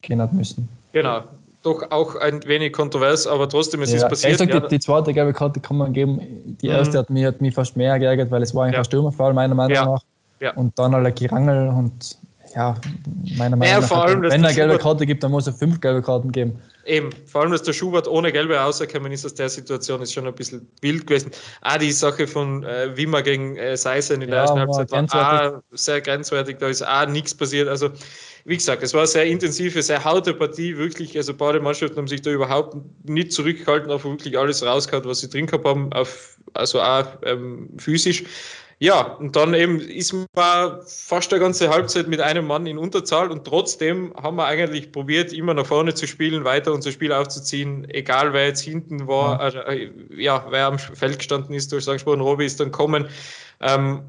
gehen 0.00 0.20
hat 0.20 0.32
müssen. 0.32 0.68
Genau, 0.92 1.20
doch 1.62 1.90
auch 1.90 2.16
ein 2.16 2.44
wenig 2.46 2.72
kontrovers, 2.72 3.26
aber 3.26 3.48
trotzdem 3.48 3.82
ist 3.82 3.92
ja, 3.92 3.98
es 3.98 4.08
passiert. 4.08 4.38
Sag, 4.38 4.48
ja. 4.48 4.60
die, 4.60 4.68
die, 4.68 4.80
zweite 4.80 5.12
gelbe 5.12 5.32
Karte 5.32 5.60
kann 5.60 5.76
man 5.76 5.92
geben. 5.92 6.56
Die 6.60 6.68
mhm. 6.68 6.74
erste 6.74 6.98
hat 6.98 7.10
mich, 7.10 7.24
hat 7.24 7.40
mich 7.40 7.54
fast 7.54 7.76
mehr 7.76 7.98
geärgert, 7.98 8.30
weil 8.30 8.42
es 8.42 8.54
war 8.54 8.64
einfach 8.64 8.78
ja. 8.78 8.84
Stürmerfall, 8.84 9.32
meiner 9.34 9.54
Meinung 9.54 9.74
ja. 9.74 9.84
nach. 9.84 10.02
Und 10.56 10.76
dann 10.76 10.92
alle 10.92 11.12
Gerangel 11.12 11.68
und 11.68 12.18
ja, 12.54 12.74
meiner 13.36 13.56
Meinung 13.56 13.80
nach, 13.80 13.88
vor 13.88 14.04
allem, 14.04 14.22
wenn 14.22 14.28
es 14.28 14.34
eine 14.34 14.54
gelbe 14.54 14.78
Karte 14.78 15.06
gibt, 15.06 15.22
dann 15.22 15.30
muss 15.30 15.46
er 15.46 15.52
fünf 15.52 15.80
gelbe 15.80 16.02
Karten 16.02 16.32
geben. 16.32 16.60
Eben, 16.84 17.10
vor 17.26 17.42
allem, 17.42 17.52
dass 17.52 17.62
der 17.62 17.72
Schubert 17.72 18.08
ohne 18.08 18.32
gelbe 18.32 18.56
rausgekommen 18.56 19.12
ist 19.12 19.24
aus 19.24 19.34
der 19.34 19.48
Situation, 19.48 20.02
ist 20.02 20.12
schon 20.12 20.26
ein 20.26 20.34
bisschen 20.34 20.68
wild 20.80 21.06
gewesen. 21.06 21.30
Auch 21.60 21.76
die 21.76 21.92
Sache 21.92 22.26
von 22.26 22.64
äh, 22.64 22.96
Wimmer 22.96 23.22
gegen 23.22 23.56
äh, 23.56 23.76
Seisen 23.76 24.20
in 24.20 24.28
der 24.28 24.38
ja, 24.38 24.42
ersten 24.42 24.58
Halbzeit 24.58 24.90
war 24.90 25.56
auch 25.56 25.62
sehr 25.70 26.00
grenzwertig, 26.00 26.58
da 26.58 26.68
ist 26.68 26.86
auch 26.86 27.06
nichts 27.06 27.34
passiert. 27.34 27.68
Also, 27.68 27.90
wie 28.44 28.56
gesagt, 28.56 28.82
es 28.82 28.92
war 28.94 29.02
eine 29.02 29.06
sehr 29.06 29.26
intensive, 29.26 29.80
sehr 29.80 30.02
harte 30.04 30.34
Partie, 30.34 30.76
wirklich. 30.76 31.16
Also, 31.16 31.34
beide 31.34 31.60
Mannschaften 31.60 31.96
haben 31.98 32.08
sich 32.08 32.22
da 32.22 32.30
überhaupt 32.30 32.76
nicht 33.04 33.32
zurückgehalten, 33.32 33.90
auf 33.90 34.04
wirklich 34.04 34.36
alles 34.36 34.64
rausgehauen, 34.64 35.04
was 35.04 35.20
sie 35.20 35.30
drin 35.30 35.46
gehabt 35.46 35.64
haben, 35.64 35.92
auf, 35.92 36.36
also 36.54 36.80
auch 36.80 37.06
ähm, 37.24 37.70
physisch. 37.78 38.24
Ja, 38.82 39.02
und 39.02 39.36
dann 39.36 39.54
eben 39.54 39.78
ist 39.78 40.12
man 40.12 40.80
fast 40.84 41.32
eine 41.32 41.40
ganze 41.40 41.70
Halbzeit 41.70 42.08
mit 42.08 42.18
einem 42.18 42.48
Mann 42.48 42.66
in 42.66 42.78
Unterzahl 42.78 43.30
und 43.30 43.44
trotzdem 43.44 44.12
haben 44.20 44.34
wir 44.34 44.46
eigentlich 44.46 44.90
probiert, 44.90 45.32
immer 45.32 45.54
nach 45.54 45.66
vorne 45.66 45.94
zu 45.94 46.08
spielen, 46.08 46.42
weiter 46.42 46.72
unser 46.72 46.90
Spiel 46.90 47.12
aufzuziehen, 47.12 47.88
egal 47.88 48.32
wer 48.32 48.46
jetzt 48.46 48.62
hinten 48.62 49.06
war, 49.06 49.34
ja, 49.34 49.38
also, 49.38 49.58
äh, 49.60 49.92
ja 50.16 50.46
wer 50.50 50.66
am 50.66 50.80
Feld 50.80 51.18
gestanden 51.18 51.54
ist, 51.54 51.70
du 51.70 51.76
hast 51.76 51.86
angesprochen, 51.86 52.22
Robi 52.22 52.44
ist 52.44 52.58
dann 52.58 52.72
kommen. 52.72 53.06
Ähm, 53.60 54.02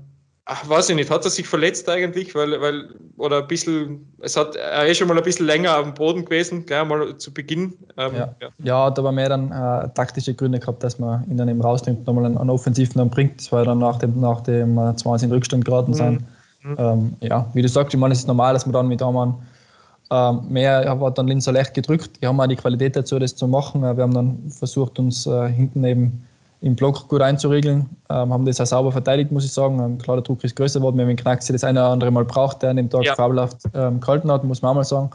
Ach, 0.46 0.68
weiß 0.68 0.90
ich 0.90 0.96
nicht, 0.98 1.10
hat 1.10 1.24
er 1.24 1.32
sich 1.32 1.48
verletzt 1.48 1.88
eigentlich? 1.88 2.36
Weil, 2.36 2.60
weil, 2.60 2.90
oder 3.16 3.38
ein 3.44 3.48
bisschen, 3.48 4.14
es 4.20 4.36
hat, 4.36 4.58
er 4.58 4.86
ist 4.88 4.98
schon 4.98 5.08
mal 5.08 5.18
ein 5.18 5.24
bisschen 5.24 5.46
länger 5.46 5.78
auf 5.78 5.84
dem 5.84 5.94
Boden 5.94 6.26
gewesen, 6.26 6.66
gleich 6.66 6.86
mal 6.86 7.18
zu 7.18 7.34
Beginn. 7.34 7.74
Ähm, 7.98 8.12
ja. 8.14 8.36
ja. 8.42 8.50
ja, 8.62 8.90
da 8.92 9.04
war 9.06 9.14
mehr 9.14 9.30
dann 9.30 9.52
äh, 9.52 9.90
taktische 9.94 10.34
Gründe 10.34 10.60
gehabt, 10.60 10.84
dass 10.84 11.00
man 11.00 11.26
ihn 11.30 11.38
dann 11.38 11.48
eben 11.48 11.62
rausnimmt, 11.62 12.06
nochmal 12.06 12.26
einen, 12.26 12.38
einen 12.38 12.50
Offensiven 12.50 12.98
dann 12.98 13.10
bringt. 13.10 13.40
Das 13.40 13.54
war 13.54 13.64
dann 13.64 13.80
nach 13.80 14.00
dem, 14.00 14.20
nach 14.20 14.42
dem 14.42 14.78
äh, 14.78 14.94
20 14.94 15.28
in 15.28 15.34
Rückstand 15.34 15.64
geraten 15.64 15.92
mhm. 15.92 15.96
sein. 15.96 16.28
Mhm. 16.64 16.76
Ähm, 16.78 17.16
ja, 17.22 17.50
wie 17.54 17.62
du 17.62 17.70
sagst, 17.70 17.94
ich 17.94 18.00
meine, 18.00 18.12
es 18.12 18.20
ist 18.20 18.28
normal, 18.28 18.54
dass 18.54 18.66
man 18.66 18.74
dann 18.74 18.88
mit 18.90 19.02
Amann 19.02 19.36
ähm, 20.12 20.42
mehr 20.50 21.00
hat 21.00 21.18
dann 21.18 21.28
Linzer 21.28 21.54
leicht 21.54 21.74
gedrückt. 21.74 22.22
Die 22.22 22.28
haben 22.28 22.40
auch 22.40 22.48
die 22.48 22.58
Qualität 22.58 22.98
dazu, 22.98 23.18
das 23.18 23.36
zu 23.36 23.48
machen. 23.48 23.82
Wir 23.82 23.90
haben 23.90 24.14
dann 24.14 24.50
versucht, 24.50 25.00
uns 25.00 25.26
äh, 25.26 25.50
hinten 25.50 25.84
eben 25.86 26.28
im 26.64 26.76
Block 26.76 27.10
gut 27.10 27.22
einzuregeln. 27.22 27.90
Ähm, 28.10 28.32
haben 28.32 28.46
das 28.46 28.62
auch 28.62 28.66
sauber 28.66 28.92
verteidigt, 28.92 29.32
muss 29.32 29.44
ich 29.44 29.52
sagen. 29.52 29.80
Ähm, 29.80 29.98
klar, 29.98 30.16
der 30.16 30.24
Druck 30.24 30.44
ist 30.46 30.56
größer 30.56 30.80
geworden. 30.80 30.98
Wir 30.98 31.06
haben 31.06 31.16
den 31.16 31.24
das 31.24 31.64
eine 31.64 31.80
oder 31.80 31.90
andere 31.90 32.10
Mal 32.10 32.24
braucht, 32.24 32.64
der 32.64 32.70
an 32.70 32.78
dem 32.78 32.90
Tag 32.90 33.04
ja. 33.04 33.16
fabelhaft 33.16 33.58
ähm, 33.74 34.00
gehalten 34.00 34.32
hat, 34.32 34.46
muss 34.46 34.62
man 34.62 34.72
auch 34.72 34.76
mal 34.76 34.84
sagen. 34.86 35.10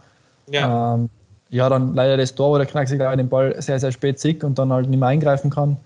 Ja. 0.50 0.94
Ähm, 0.94 1.08
ja, 1.48 1.70
dann 1.70 1.94
leider 1.94 2.18
das 2.18 2.34
Tor, 2.34 2.52
wo 2.52 2.58
der 2.58 2.66
Knackse 2.66 2.98
den 2.98 3.28
Ball 3.30 3.60
sehr, 3.62 3.80
sehr 3.80 3.90
spät 3.92 4.20
sieht 4.20 4.44
und 4.44 4.58
dann 4.58 4.70
halt 4.70 4.90
nicht 4.90 5.00
mehr 5.00 5.08
eingreifen 5.08 5.50
kann. 5.50 5.78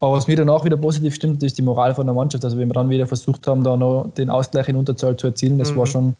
Aber 0.00 0.16
was 0.16 0.26
mir 0.26 0.34
danach 0.34 0.64
wieder 0.64 0.76
positiv 0.76 1.14
stimmt, 1.14 1.40
ist 1.44 1.56
die 1.56 1.62
Moral 1.62 1.94
von 1.94 2.04
der 2.04 2.14
Mannschaft. 2.14 2.44
Also, 2.44 2.58
wenn 2.58 2.68
wir 2.68 2.74
dann 2.74 2.90
wieder 2.90 3.06
versucht 3.06 3.46
haben, 3.46 3.62
da 3.62 3.76
noch 3.76 4.10
den 4.18 4.28
Ausgleich 4.28 4.68
in 4.68 4.74
Unterzahl 4.74 5.16
zu 5.16 5.28
erzielen, 5.28 5.58
das 5.58 5.72
mhm. 5.72 5.76
war, 5.76 5.86
schon, 5.86 6.16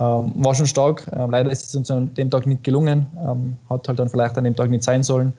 ähm, 0.00 0.32
war 0.36 0.54
schon 0.54 0.66
stark. 0.66 1.06
Ähm, 1.14 1.30
leider 1.30 1.50
ist 1.50 1.64
es 1.64 1.74
uns 1.74 1.90
an 1.90 2.14
dem 2.14 2.30
Tag 2.30 2.46
nicht 2.46 2.64
gelungen. 2.64 3.06
Ähm, 3.22 3.58
hat 3.68 3.86
halt 3.86 3.98
dann 3.98 4.08
vielleicht 4.08 4.38
an 4.38 4.44
dem 4.44 4.56
Tag 4.56 4.70
nicht 4.70 4.82
sein 4.84 5.02
sollen. 5.02 5.34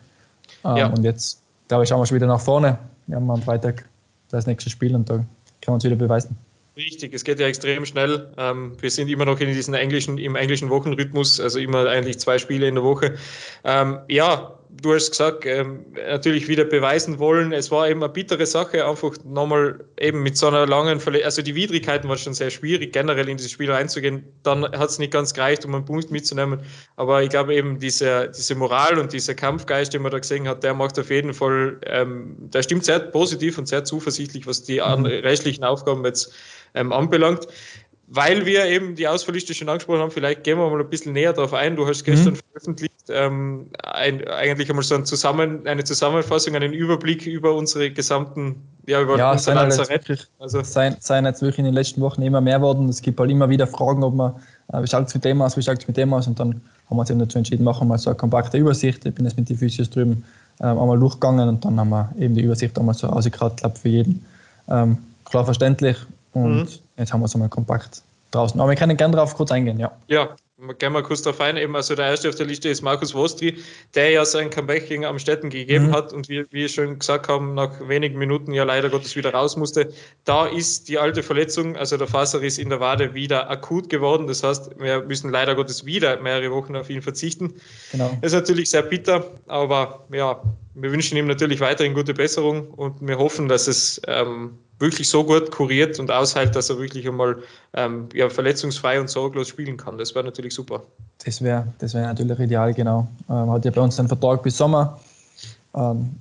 Ähm, 0.64 0.78
ja. 0.78 0.88
Und 0.88 1.04
jetzt 1.04 1.43
glaube 1.68 1.84
ich, 1.84 1.90
schauen 1.90 2.02
wir 2.02 2.06
schon 2.06 2.16
wieder 2.16 2.28
nach 2.28 2.42
vorne. 2.42 2.78
Wir 3.08 3.18
haben 3.18 3.30
am 3.30 3.42
Freitag 3.42 3.86
das 4.30 4.48
nächste 4.48 4.70
Spiel 4.70 4.96
und 4.96 5.10
da 5.10 5.16
können 5.16 5.28
wir 5.68 5.74
uns 5.74 5.84
wieder 5.84 5.96
beweisen. 5.96 6.38
Richtig, 6.76 7.14
es 7.14 7.24
geht 7.24 7.40
ja 7.40 7.46
extrem 7.46 7.86
schnell. 7.86 8.32
Ähm, 8.38 8.76
wir 8.82 8.90
sind 8.90 9.08
immer 9.08 9.26
noch 9.26 9.40
in 9.40 9.48
diesem 9.48 9.76
englischen, 9.76 10.18
im 10.18 10.36
englischen 10.36 10.72
Wochenrhythmus, 10.72 11.40
also 11.40 11.60
immer 11.60 11.86
eigentlich 11.88 12.20
zwei 12.20 12.40
Spiele 12.40 12.68
in 12.68 12.76
der 12.76 12.84
Woche. 12.84 13.16
Ähm, 13.64 14.00
ja, 14.08 14.58
du 14.82 14.94
hast 14.94 15.12
gesagt, 15.12 15.46
ähm, 15.46 15.86
natürlich 15.96 16.48
wieder 16.48 16.66
beweisen 16.66 17.20
wollen. 17.20 17.52
Es 17.54 17.72
war 17.72 17.90
eben 17.90 18.04
eine 18.04 18.12
bittere 18.12 18.46
Sache, 18.46 18.86
einfach 18.86 19.14
nochmal 19.24 19.84
eben 20.00 20.24
mit 20.24 20.38
so 20.38 20.48
einer 20.48 20.66
langen 20.66 21.00
Verletzung. 21.00 21.26
Also 21.26 21.42
die 21.42 21.56
Widrigkeiten 21.56 22.10
waren 22.10 22.18
schon 22.18 22.34
sehr 22.34 22.50
schwierig, 22.50 22.94
generell 22.94 23.30
in 23.30 23.38
dieses 23.38 23.52
Spiel 23.52 23.72
reinzugehen. 23.72 24.24
Dann 24.44 24.64
hat 24.64 24.90
es 24.90 25.00
nicht 25.00 25.14
ganz 25.14 25.34
gereicht, 25.34 25.66
um 25.66 25.76
einen 25.76 25.86
Punkt 25.86 26.12
mitzunehmen. 26.12 26.62
Aber 26.96 27.22
ich 27.24 27.30
glaube 27.30 27.56
eben, 27.56 27.80
diese, 27.80 28.32
diese 28.36 28.56
Moral 28.56 28.98
und 28.98 29.14
dieser 29.14 29.36
Kampfgeist, 29.36 29.94
den 29.94 30.02
man 30.02 30.12
da 30.12 30.20
gesehen 30.20 30.48
hat, 30.48 30.64
der 30.64 30.74
macht 30.74 30.98
auf 31.00 31.10
jeden 31.10 31.34
Fall, 31.34 31.80
ähm, 31.86 32.36
der 32.40 32.64
stimmt 32.64 32.86
sehr 32.86 33.00
positiv 33.00 33.58
und 33.58 33.68
sehr 33.68 33.84
zuversichtlich, 33.84 34.48
was 34.48 34.64
die 34.64 34.82
mhm. 34.82 35.06
restlichen 35.06 35.64
Aufgaben 35.64 36.04
jetzt 36.06 36.34
ähm, 36.74 36.92
anbelangt 36.92 37.48
weil 38.16 38.46
wir 38.46 38.66
eben 38.66 38.94
die 38.94 39.08
Ausfallliste 39.08 39.56
schon 39.56 39.70
angesprochen 39.70 40.00
haben, 40.00 40.12
vielleicht 40.12 40.44
gehen 40.44 40.60
wir 40.60 40.70
mal 40.70 40.80
ein 40.80 40.88
bisschen 40.88 41.14
näher 41.14 41.34
darauf 41.34 41.52
ein. 41.52 41.76
Du 41.76 41.88
hast 41.88 42.04
gestern 42.04 42.34
mhm. 42.34 42.40
veröffentlicht 42.52 43.10
ähm, 43.10 43.72
ein, 43.84 44.28
eigentlich 44.28 44.70
einmal 44.70 44.84
so 44.84 44.94
ein 44.94 45.04
Zusammen, 45.04 45.66
eine 45.66 45.84
Zusammenfassung, 45.84 46.56
einen 46.56 46.74
Überblick 46.74 47.26
über 47.26 47.56
unsere 47.56 47.90
gesamten, 47.90 48.62
ja, 48.86 49.02
über 49.02 49.18
ja, 49.18 49.32
unser 49.32 49.56
Lazarett. 49.56 50.08
Wirklich, 50.08 50.28
also 50.38 50.62
sein, 50.62 50.96
sein 51.00 51.26
jetzt 51.26 51.42
wirklich 51.42 51.60
in 51.60 51.66
den 51.66 51.74
letzten 51.74 52.02
Wochen 52.02 52.22
immer 52.22 52.40
mehr 52.40 52.62
worden. 52.62 52.88
Es 52.88 53.02
gibt 53.02 53.20
halt 53.20 53.32
immer 53.32 53.50
wieder 53.50 53.66
Fragen, 53.66 54.04
ob 54.04 54.14
man, 54.14 54.36
äh, 54.72 54.84
wie 54.84 54.88
schaut 54.88 55.08
es 55.08 55.16
mit 55.16 55.26
dem 55.26 55.42
aus, 55.42 55.58
wie 55.58 55.64
schaut 55.64 55.80
es 55.80 55.88
mit 55.88 55.98
dem 55.98 56.14
aus 56.14 56.28
und 56.28 56.40
dann 56.40 56.62
haben 56.90 56.98
wir 56.98 57.00
uns 57.00 57.10
eben 57.10 57.20
dazu 57.20 57.40
entschieden, 57.40 57.64
machen 57.64 57.82
wir 57.82 57.90
mal 57.90 57.98
so 57.98 58.12
eine 58.12 58.18
kompakte 58.18 58.60
Übersicht. 58.60 59.04
Ich 59.08 59.16
bin 59.16 59.26
jetzt 59.26 59.38
mit 59.38 59.50
den 59.50 59.58
Physios 59.58 59.90
drüben 59.90 60.24
ähm, 60.60 60.78
einmal 60.78 61.00
durchgegangen 61.00 61.50
und 61.50 61.66
dann 61.66 61.80
haben 61.80 61.90
wir 61.90 62.14
eben 62.20 62.36
die 62.36 62.42
Übersicht 62.42 62.78
einmal 62.78 62.94
so 62.94 63.08
ausgekraut, 63.08 63.58
glaube 63.58 63.80
für 63.80 63.90
jeden. 63.90 64.24
Ähm, 64.70 65.00
klar 65.26 65.46
verständlich 65.46 65.98
und 66.34 66.64
mhm. 66.64 66.68
jetzt 66.98 67.14
haben 67.14 67.22
wir 67.22 67.26
es 67.26 67.34
einmal 67.34 67.50
kompakt 67.50 68.04
draußen. 68.32 68.60
Aber 68.60 68.70
wir 68.70 68.76
können 68.76 68.98
gerne 68.98 69.16
darauf 69.16 69.36
kurz 69.36 69.52
eingehen, 69.52 69.80
ja. 69.80 69.92
Ja, 70.08 70.36
gehen 70.80 70.94
wir 70.94 71.04
kurz 71.04 71.22
darauf 71.22 71.42
ein. 71.42 71.58
Eben, 71.58 71.76
also 71.76 71.96
der 71.96 72.08
erste 72.08 72.30
auf 72.30 72.36
der 72.36 72.46
Liste 72.46 72.70
ist 72.70 72.82
Markus 72.82 73.14
Wostri, 73.14 73.58
der 73.96 74.12
ja 74.12 74.26
sein 74.26 74.50
Comeback 74.50 74.88
gegen 74.88 75.06
Amstetten 75.06 75.50
gegeben 75.50 75.88
mhm. 75.88 75.92
hat 75.94 76.14
und 76.14 76.30
wie 76.30 76.46
wir 76.52 76.70
schon 76.70 77.00
gesagt 77.00 77.28
haben, 77.28 77.54
nach 77.54 77.72
wenigen 77.88 78.18
Minuten 78.18 78.54
ja 78.54 78.64
leider 78.64 78.90
Gottes 78.90 79.16
wieder 79.16 79.34
raus 79.34 79.58
musste. 79.58 79.92
Da 80.24 80.46
ist 80.46 80.90
die 80.90 80.98
alte 80.98 81.24
Verletzung, 81.24 81.76
also 81.76 81.98
der 81.98 82.08
Faserriss 82.08 82.58
in 82.58 82.70
der 82.70 82.80
Wade, 82.80 83.14
wieder 83.14 83.50
akut 83.50 83.90
geworden. 83.90 84.28
Das 84.28 84.44
heißt, 84.44 84.80
wir 84.80 85.04
müssen 85.04 85.30
leider 85.30 85.56
Gottes 85.56 85.86
wieder 85.86 86.20
mehrere 86.22 86.52
Wochen 86.52 86.76
auf 86.76 86.90
ihn 86.90 87.02
verzichten. 87.02 87.54
Genau. 87.92 88.18
Das 88.22 88.32
ist 88.34 88.40
natürlich 88.40 88.70
sehr 88.70 88.84
bitter, 88.84 89.26
aber 89.48 90.06
ja, 90.12 90.42
wir 90.76 90.92
wünschen 90.92 91.18
ihm 91.18 91.28
natürlich 91.28 91.60
weiterhin 91.60 91.94
gute 91.94 92.14
Besserung 92.14 92.68
und 92.72 92.96
wir 93.06 93.18
hoffen, 93.18 93.48
dass 93.48 93.68
es 93.68 94.02
ähm, 94.08 94.58
wirklich 94.80 95.08
so 95.08 95.24
gut 95.24 95.52
kuriert 95.52 96.00
und 96.00 96.12
aushält, 96.12 96.56
dass 96.56 96.70
er 96.70 96.78
wirklich 96.78 97.08
einmal 97.08 97.38
ähm, 97.74 98.10
ja, 98.14 98.30
verletzungsfrei 98.30 99.00
und 99.00 99.10
sorglos 99.10 99.48
spielen 99.50 99.78
kann. 99.78 99.98
Das 99.98 100.14
wäre 100.16 100.26
natürlich 100.26 100.54
super. 100.54 100.84
Das 101.24 101.42
wäre 101.42 101.68
das 101.80 101.94
wär 101.94 102.08
natürlich 102.08 102.40
ideal, 102.40 102.74
genau. 102.74 103.08
Ähm, 103.30 103.52
hat 103.52 103.66
ja 103.66 103.72
bei 103.72 103.82
uns 103.82 104.00
einen 104.00 104.08
Vertrag 104.08 104.42
bis 104.44 104.58
Sommer. 104.58 105.00
Ähm, 105.76 106.16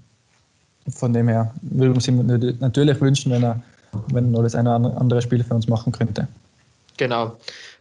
von 0.97 1.13
dem 1.13 1.29
her 1.29 1.53
würden 1.63 1.91
wir 1.91 1.95
uns 1.95 2.09
ihm 2.09 2.59
natürlich 2.61 3.01
wünschen, 3.01 3.33
wenn 3.33 3.43
er, 3.43 3.63
wenn 4.13 4.35
er 4.35 4.43
das 4.43 4.55
eine 4.55 4.77
oder 4.77 5.01
andere 5.01 5.23
Spiel 5.23 5.43
für 5.45 5.55
uns 5.55 5.69
machen 5.69 5.93
könnte. 5.93 6.27
Genau. 6.97 7.37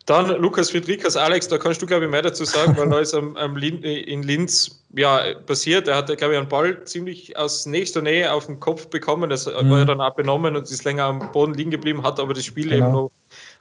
Dann 0.07 0.29
Lukas 0.41 0.71
Friedrichs, 0.71 1.15
Alex, 1.15 1.47
da 1.47 1.57
kannst 1.57 1.81
du, 1.81 1.85
glaube 1.85 2.05
ich, 2.05 2.11
mehr 2.11 2.23
dazu 2.23 2.43
sagen, 2.43 2.75
weil 2.75 2.89
da 2.89 2.99
ist 2.99 3.13
am, 3.13 3.37
am 3.37 3.55
Lin, 3.55 3.83
in 3.83 4.23
Linz 4.23 4.83
ja, 4.95 5.21
passiert. 5.45 5.87
Er 5.87 5.95
hatte, 5.95 6.15
glaube 6.15 6.33
ich, 6.33 6.39
einen 6.39 6.49
Ball 6.49 6.83
ziemlich 6.85 7.37
aus 7.37 7.67
nächster 7.67 8.01
Nähe 8.01 8.31
auf 8.31 8.47
den 8.47 8.59
Kopf 8.59 8.87
bekommen. 8.87 9.29
Das 9.29 9.45
mhm. 9.45 9.69
war 9.69 9.79
ja 9.79 9.85
dann 9.85 10.01
auch 10.01 10.15
benommen 10.15 10.55
und 10.55 10.63
ist 10.63 10.83
länger 10.83 11.03
am 11.03 11.31
Boden 11.31 11.53
liegen 11.53 11.69
geblieben, 11.69 12.03
hat 12.03 12.19
aber 12.19 12.33
das 12.33 12.43
Spiel 12.43 12.69
genau. 12.69 12.85
eben 12.85 12.91
noch, 12.93 13.11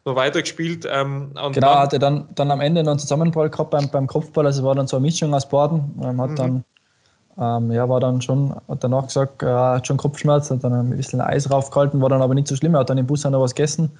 noch 0.07 0.17
weitergespielt. 0.17 0.89
Ähm, 0.91 1.31
genau, 1.35 1.51
dann, 1.51 1.79
hatte 1.79 1.99
dann, 1.99 2.29
dann 2.35 2.51
am 2.51 2.63
Ende 2.63 2.83
noch 2.83 2.93
einen 2.93 2.99
Zusammenprall 2.99 3.51
gehabt 3.51 3.71
beim, 3.71 3.91
beim 3.91 4.07
Kopfball. 4.07 4.47
Also 4.47 4.65
war 4.65 4.75
dann 4.75 4.87
so 4.87 4.97
eine 4.97 5.07
Mischung 5.07 5.35
aus 5.35 5.47
beiden. 5.47 5.95
Ähm, 6.03 6.21
hat 6.21 6.31
mhm. 6.31 6.37
dann 6.37 6.65
ähm, 7.39 7.71
ja, 7.71 7.87
war 7.89 8.01
dann 8.01 8.23
schon, 8.23 8.55
hat 8.67 8.83
danach 8.83 9.07
gesagt, 9.07 9.43
er 9.43 9.75
hat 9.75 9.87
schon 9.87 9.99
Kopfschmerz, 9.99 10.51
hat 10.51 10.65
dann 10.65 10.73
ein 10.73 10.97
bisschen 10.97 11.21
Eis 11.21 11.51
raufgehalten, 11.51 12.01
war 12.01 12.09
dann 12.09 12.23
aber 12.23 12.35
nicht 12.35 12.49
so 12.49 12.57
schlimm. 12.57 12.75
Er 12.75 12.81
hat 12.81 12.91
dann 12.91 12.99
im 12.99 13.07
Bus 13.07 13.25
noch 13.25 13.41
was 13.41 13.55
gegessen 13.55 13.93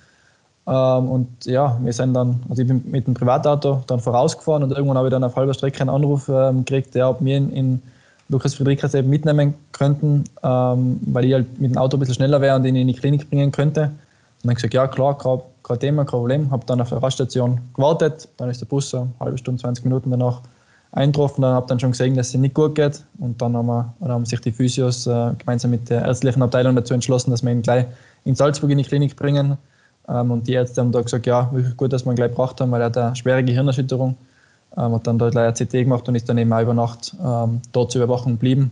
ähm, 0.71 1.11
und 1.11 1.47
ja, 1.47 1.77
wir 1.83 1.93
sind 1.93 2.15
dann, 2.15 2.41
also 2.49 2.63
ich 2.63 2.69
bin 2.69 2.83
mit 2.89 3.07
dem 3.07 3.15
Privatauto 3.15 3.83
dann 3.89 3.99
vorausgefahren 3.99 4.63
und 4.63 4.71
irgendwann 4.71 4.97
habe 4.97 5.09
ich 5.09 5.11
dann 5.11 5.25
auf 5.25 5.35
halber 5.35 5.53
Strecke 5.53 5.81
einen 5.81 5.91
Anruf 5.91 6.29
ähm, 6.29 6.65
gekriegt, 6.65 6.95
der 6.95 7.11
ob 7.11 7.25
wir 7.25 7.37
in, 7.37 7.51
in 7.51 7.83
Lukas 8.29 8.55
Friedrichs 8.55 8.95
eben 8.95 9.11
mitnehmen 9.11 9.55
könnten, 9.73 10.25
ähm, 10.45 11.01
weil 11.07 11.25
ich 11.25 11.33
halt 11.33 11.61
mit 11.61 11.73
dem 11.73 11.79
Auto 11.79 11.97
ein 11.97 12.01
bisschen 12.01 12.15
schneller 12.15 12.41
wäre 12.41 12.55
und 12.55 12.65
ihn 12.65 12.77
in 12.77 12.87
die 12.87 12.95
Klinik 12.95 13.29
bringen 13.29 13.51
könnte. 13.51 13.83
Und 13.83 14.47
dann 14.47 14.55
gesagt, 14.55 14.73
ja 14.73 14.87
klar, 14.87 15.19
kein, 15.19 15.41
kein 15.65 15.81
Thema, 15.81 16.05
kein 16.05 16.11
Problem. 16.11 16.51
Habe 16.53 16.65
dann 16.67 16.81
auf 16.81 16.91
der 16.91 17.03
Raststation 17.03 17.61
gewartet, 17.75 18.29
dann 18.37 18.49
ist 18.49 18.61
der 18.61 18.67
Bus 18.67 18.95
eine 18.95 19.09
halbe 19.19 19.39
Stunde, 19.39 19.61
20 19.61 19.85
Minuten 19.85 20.13
danach 20.13 20.41
eingetroffen. 20.93 21.43
Dann 21.43 21.55
habe 21.55 21.67
dann 21.67 21.81
schon 21.81 21.91
gesehen, 21.91 22.15
dass 22.15 22.29
es 22.29 22.35
nicht 22.35 22.55
gut 22.55 22.77
geht. 22.77 23.05
Und 23.19 23.43
dann 23.43 23.57
haben, 23.57 23.67
wir, 23.67 24.09
haben 24.09 24.25
sich 24.25 24.41
die 24.41 24.53
Physios 24.53 25.09
äh, 25.09 25.33
gemeinsam 25.37 25.73
mit 25.73 25.91
der 25.91 26.05
ärztlichen 26.05 26.43
Abteilung 26.43 26.77
dazu 26.77 26.95
entschlossen, 26.95 27.33
dass 27.33 27.43
wir 27.43 27.51
ihn 27.51 27.63
gleich 27.63 27.87
in 28.25 28.37
Salzburg 28.37 28.71
in 28.71 28.79
die 28.79 28.85
Klinik 28.85 29.17
bringen. 29.17 29.59
Ähm, 30.09 30.31
und 30.31 30.47
die 30.47 30.53
Ärzte 30.55 30.81
haben 30.81 30.93
da 30.93 31.01
gesagt, 31.01 31.27
ja, 31.27 31.51
wirklich 31.53 31.77
gut, 31.77 31.93
dass 31.93 32.05
wir 32.05 32.13
ihn 32.13 32.17
gleich 32.17 32.31
gebracht 32.31 32.61
haben, 32.61 32.71
weil 32.71 32.81
er 32.81 32.87
hat 32.87 32.97
eine 32.99 33.17
schwere 33.17 33.45
Gehirnerschütterung. 33.45 34.17
Ähm, 34.77 34.95
hat 34.95 35.07
dann 35.07 35.19
dort 35.19 35.35
leider 35.35 35.53
CT 35.53 35.73
gemacht 35.73 36.09
und 36.09 36.15
ist 36.15 36.29
dann 36.29 36.39
eben 36.39 36.53
auch 36.53 36.63
über 36.63 36.75
Nacht 36.75 37.15
ähm, 37.25 37.61
dort 37.73 37.91
zur 37.91 38.03
Überwachung 38.03 38.33
geblieben. 38.33 38.71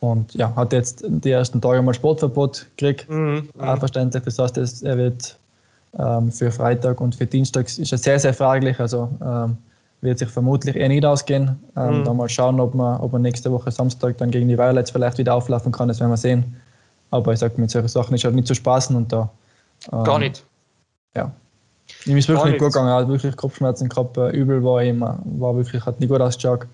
Und 0.00 0.34
ja, 0.34 0.54
hat 0.56 0.72
jetzt 0.72 1.04
die 1.06 1.30
ersten 1.30 1.60
Tage 1.60 1.82
mal 1.82 1.94
Sportverbot 1.94 2.66
gekriegt. 2.76 3.08
Mhm, 3.08 3.50
auch 3.58 3.78
verständlich. 3.78 4.24
Das 4.24 4.38
heißt, 4.38 4.82
er 4.82 4.96
wird 4.96 5.38
ähm, 5.98 6.32
für 6.32 6.50
Freitag 6.50 7.00
und 7.00 7.14
für 7.14 7.26
Dienstag 7.26 7.66
ist 7.66 7.92
er 7.92 7.98
sehr, 7.98 8.18
sehr 8.18 8.32
fraglich. 8.32 8.80
Also 8.80 9.10
ähm, 9.22 9.58
wird 10.00 10.18
sich 10.18 10.28
vermutlich 10.28 10.76
eh 10.76 10.88
nicht 10.88 11.04
ausgehen. 11.04 11.58
Ähm, 11.76 12.00
mhm. 12.00 12.04
Dann 12.04 12.16
mal 12.16 12.28
schauen, 12.28 12.60
ob 12.60 12.74
man, 12.74 13.00
ob 13.00 13.12
man 13.12 13.22
nächste 13.22 13.52
Woche 13.52 13.70
Samstag 13.70 14.16
dann 14.18 14.30
gegen 14.30 14.48
die 14.48 14.56
Violets 14.56 14.90
vielleicht 14.90 15.18
wieder 15.18 15.34
auflaufen 15.34 15.70
kann. 15.70 15.88
Das 15.88 16.00
werden 16.00 16.10
wir 16.10 16.16
sehen. 16.16 16.56
Aber 17.10 17.32
ich 17.32 17.38
sage, 17.38 17.60
mit 17.60 17.70
solchen 17.70 17.88
Sachen 17.88 18.14
ist 18.14 18.24
halt 18.24 18.34
nicht 18.34 18.46
zu 18.46 18.54
spaßen 18.54 18.96
und 18.96 19.12
da 19.12 19.30
Gar 19.90 20.16
ähm, 20.16 20.20
nicht. 20.20 20.44
Ja. 21.14 21.32
Ihm 22.06 22.16
ist 22.16 22.28
wirklich 22.28 22.52
nicht 22.52 22.60
gut 22.60 22.72
gegangen, 22.72 22.88
er 22.88 22.96
hat 22.96 23.08
wirklich 23.08 23.36
Kopfschmerzen 23.36 23.88
gehabt, 23.88 24.16
äh, 24.16 24.30
übel 24.30 24.62
war 24.64 24.82
ihm, 24.82 25.00
war 25.00 25.56
wirklich, 25.56 25.84
hat 25.84 26.00
nicht 26.00 26.08
gut 26.08 26.20
ausgeschaut. 26.20 26.66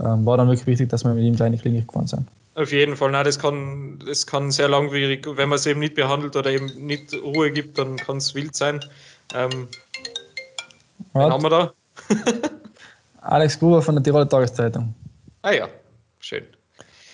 Ähm, 0.00 0.24
war 0.24 0.36
dann 0.36 0.48
wirklich 0.48 0.66
wichtig, 0.66 0.88
dass 0.90 1.04
wir 1.04 1.12
mit 1.12 1.24
ihm 1.24 1.34
in 1.34 1.42
eine 1.42 1.58
Klinik 1.58 1.88
gefahren 1.88 2.06
sind. 2.06 2.28
Auf 2.54 2.72
jeden 2.72 2.96
Fall, 2.96 3.10
Nein, 3.10 3.24
das, 3.24 3.38
kann, 3.38 4.02
das 4.04 4.26
kann 4.26 4.50
sehr 4.50 4.68
langwierig, 4.68 5.26
wenn 5.26 5.48
man 5.48 5.56
es 5.56 5.66
eben 5.66 5.80
nicht 5.80 5.94
behandelt 5.94 6.34
oder 6.36 6.50
eben 6.50 6.66
nicht 6.86 7.14
Ruhe 7.14 7.50
gibt, 7.50 7.78
dann 7.78 7.96
kann 7.96 8.16
es 8.16 8.34
wild 8.34 8.54
sein. 8.54 8.80
Ähm, 9.34 9.68
wen 11.12 11.22
haben 11.22 11.42
wir 11.42 11.50
da? 11.50 11.72
Alex 13.20 13.58
Gruber 13.58 13.82
von 13.82 13.94
der 13.96 14.02
Tiroler 14.02 14.28
Tageszeitung. 14.28 14.94
Ah 15.42 15.52
ja, 15.52 15.68
schön. 16.20 16.44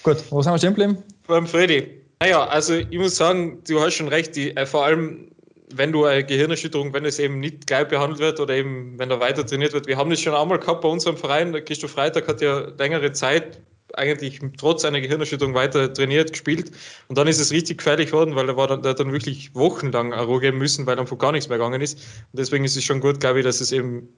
Gut, 0.03 0.17
wo 0.31 0.43
sind 0.43 0.53
wir 0.53 0.59
stehen 0.59 0.75
geblieben? 0.75 1.03
Beim 1.27 1.47
Freddy. 1.47 2.04
Naja, 2.25 2.47
also 2.47 2.73
ich 2.77 2.99
muss 2.99 3.17
sagen, 3.17 3.63
du 3.69 3.83
hast 3.83 3.97
schon 3.97 4.09
recht, 4.09 4.35
die, 4.35 4.57
äh, 4.57 4.65
vor 4.65 4.87
allem 4.87 5.31
wenn 5.75 5.93
du 5.93 6.07
eine 6.07 6.25
Gehirnerschütterung, 6.25 6.95
wenn 6.95 7.05
es 7.05 7.19
eben 7.19 7.39
nicht 7.39 7.67
gleich 7.67 7.87
behandelt 7.89 8.19
wird 8.19 8.41
oder 8.41 8.55
eben 8.55 8.99
wenn 8.99 9.11
er 9.11 9.21
weiter 9.21 9.45
trainiert 9.45 9.75
wird. 9.75 9.87
Wir 9.87 9.99
haben 9.99 10.09
das 10.09 10.23
schon 10.23 10.33
einmal 10.33 10.59
gehabt 10.59 10.81
bei 10.81 10.89
unserem 10.89 11.19
Verein. 11.19 11.53
Der 11.53 11.61
Christoph 11.63 11.91
Freitag 11.91 12.27
hat 12.27 12.41
ja 12.41 12.61
längere 12.79 13.13
Zeit 13.13 13.61
eigentlich 13.93 14.41
trotz 14.57 14.87
einer 14.87 15.03
Gehirnerschütterung 15.03 15.53
weiter 15.53 15.93
trainiert, 15.93 16.33
gespielt. 16.33 16.71
Und 17.09 17.19
dann 17.19 17.29
ist 17.29 17.41
es 17.41 17.53
richtig 17.53 17.79
gefährlich 17.79 18.07
geworden, 18.07 18.35
weil 18.37 18.49
er 18.49 18.57
war 18.57 18.69
dann, 18.69 18.81
der 18.81 18.93
hat 18.93 19.01
dann 19.01 19.13
wirklich 19.13 19.55
wochenlang 19.55 20.15
Ruhe 20.15 20.41
geben 20.41 20.57
müssen, 20.57 20.87
weil 20.87 20.99
einfach 20.99 21.19
gar 21.19 21.33
nichts 21.33 21.51
mehr 21.51 21.59
gegangen 21.59 21.83
ist. 21.83 21.99
Und 22.33 22.39
deswegen 22.39 22.65
ist 22.65 22.75
es 22.75 22.85
schon 22.85 23.01
gut, 23.01 23.21
glaube 23.21 23.41
ich, 23.41 23.45
dass 23.45 23.61
es 23.61 23.71
eben 23.71 24.09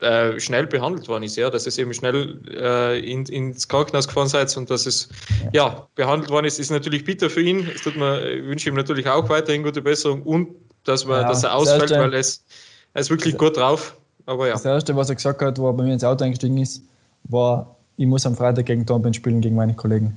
äh, 0.00 0.40
schnell 0.40 0.66
behandelt 0.66 1.08
worden 1.08 1.24
ist, 1.24 1.36
ja, 1.36 1.50
dass 1.50 1.66
es 1.66 1.78
eben 1.78 1.92
schnell 1.92 2.40
äh, 2.50 2.98
in, 3.00 3.26
ins 3.26 3.68
Krankenhaus 3.68 4.08
gefahren 4.08 4.28
seid 4.28 4.54
und 4.56 4.70
dass 4.70 4.86
es 4.86 5.08
ja. 5.52 5.86
behandelt 5.94 6.30
worden 6.30 6.46
ist, 6.46 6.58
ist 6.58 6.70
natürlich 6.70 7.04
bitter 7.04 7.28
für 7.28 7.42
ihn. 7.42 7.68
Es 7.74 7.82
tut 7.82 7.96
mir, 7.96 8.24
ich 8.30 8.44
wünsche 8.44 8.68
ihm 8.68 8.76
natürlich 8.76 9.06
auch 9.08 9.28
weiterhin 9.28 9.62
gute 9.62 9.82
Besserung 9.82 10.22
und 10.22 10.48
dass, 10.84 11.04
man, 11.04 11.22
ja, 11.22 11.28
dass 11.28 11.44
er 11.44 11.54
ausfällt, 11.54 11.90
weil 11.90 12.14
es, 12.14 12.44
er 12.94 13.02
ist 13.02 13.10
wirklich 13.10 13.36
gut 13.36 13.56
drauf. 13.56 13.96
Aber 14.26 14.46
ja. 14.46 14.54
Das 14.54 14.64
erste, 14.64 14.94
was 14.96 15.08
er 15.08 15.16
gesagt 15.16 15.42
hat, 15.42 15.58
wo 15.58 15.68
er 15.68 15.72
bei 15.72 15.84
mir 15.84 15.92
ins 15.92 16.04
Auto 16.04 16.24
eingestiegen 16.24 16.58
ist, 16.58 16.82
war, 17.24 17.76
ich 17.96 18.06
muss 18.06 18.24
am 18.24 18.36
Freitag 18.36 18.66
gegen 18.66 18.86
Dornbirn 18.86 19.12
spielen, 19.12 19.40
gegen 19.40 19.56
meine 19.56 19.74
Kollegen. 19.74 20.16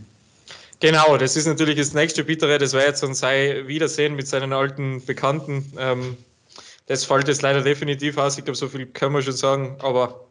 Genau, 0.79 1.17
das 1.17 1.35
ist 1.35 1.47
natürlich 1.47 1.77
das 1.77 1.93
nächste 1.93 2.23
Bittere. 2.23 2.57
Das 2.57 2.73
wäre 2.73 2.85
jetzt 2.85 3.03
ein 3.03 3.13
sein 3.13 3.67
Wiedersehen 3.67 4.15
mit 4.15 4.27
seinen 4.27 4.53
alten 4.53 5.03
Bekannten. 5.05 5.71
Ähm, 5.77 6.17
das 6.87 7.05
fällt 7.05 7.27
jetzt 7.27 7.41
leider 7.41 7.61
definitiv 7.61 8.17
aus. 8.17 8.37
Ich 8.37 8.45
glaube, 8.45 8.57
so 8.57 8.67
viel 8.67 8.85
können 8.87 9.15
wir 9.15 9.21
schon 9.21 9.33
sagen. 9.33 9.77
Aber 9.79 10.25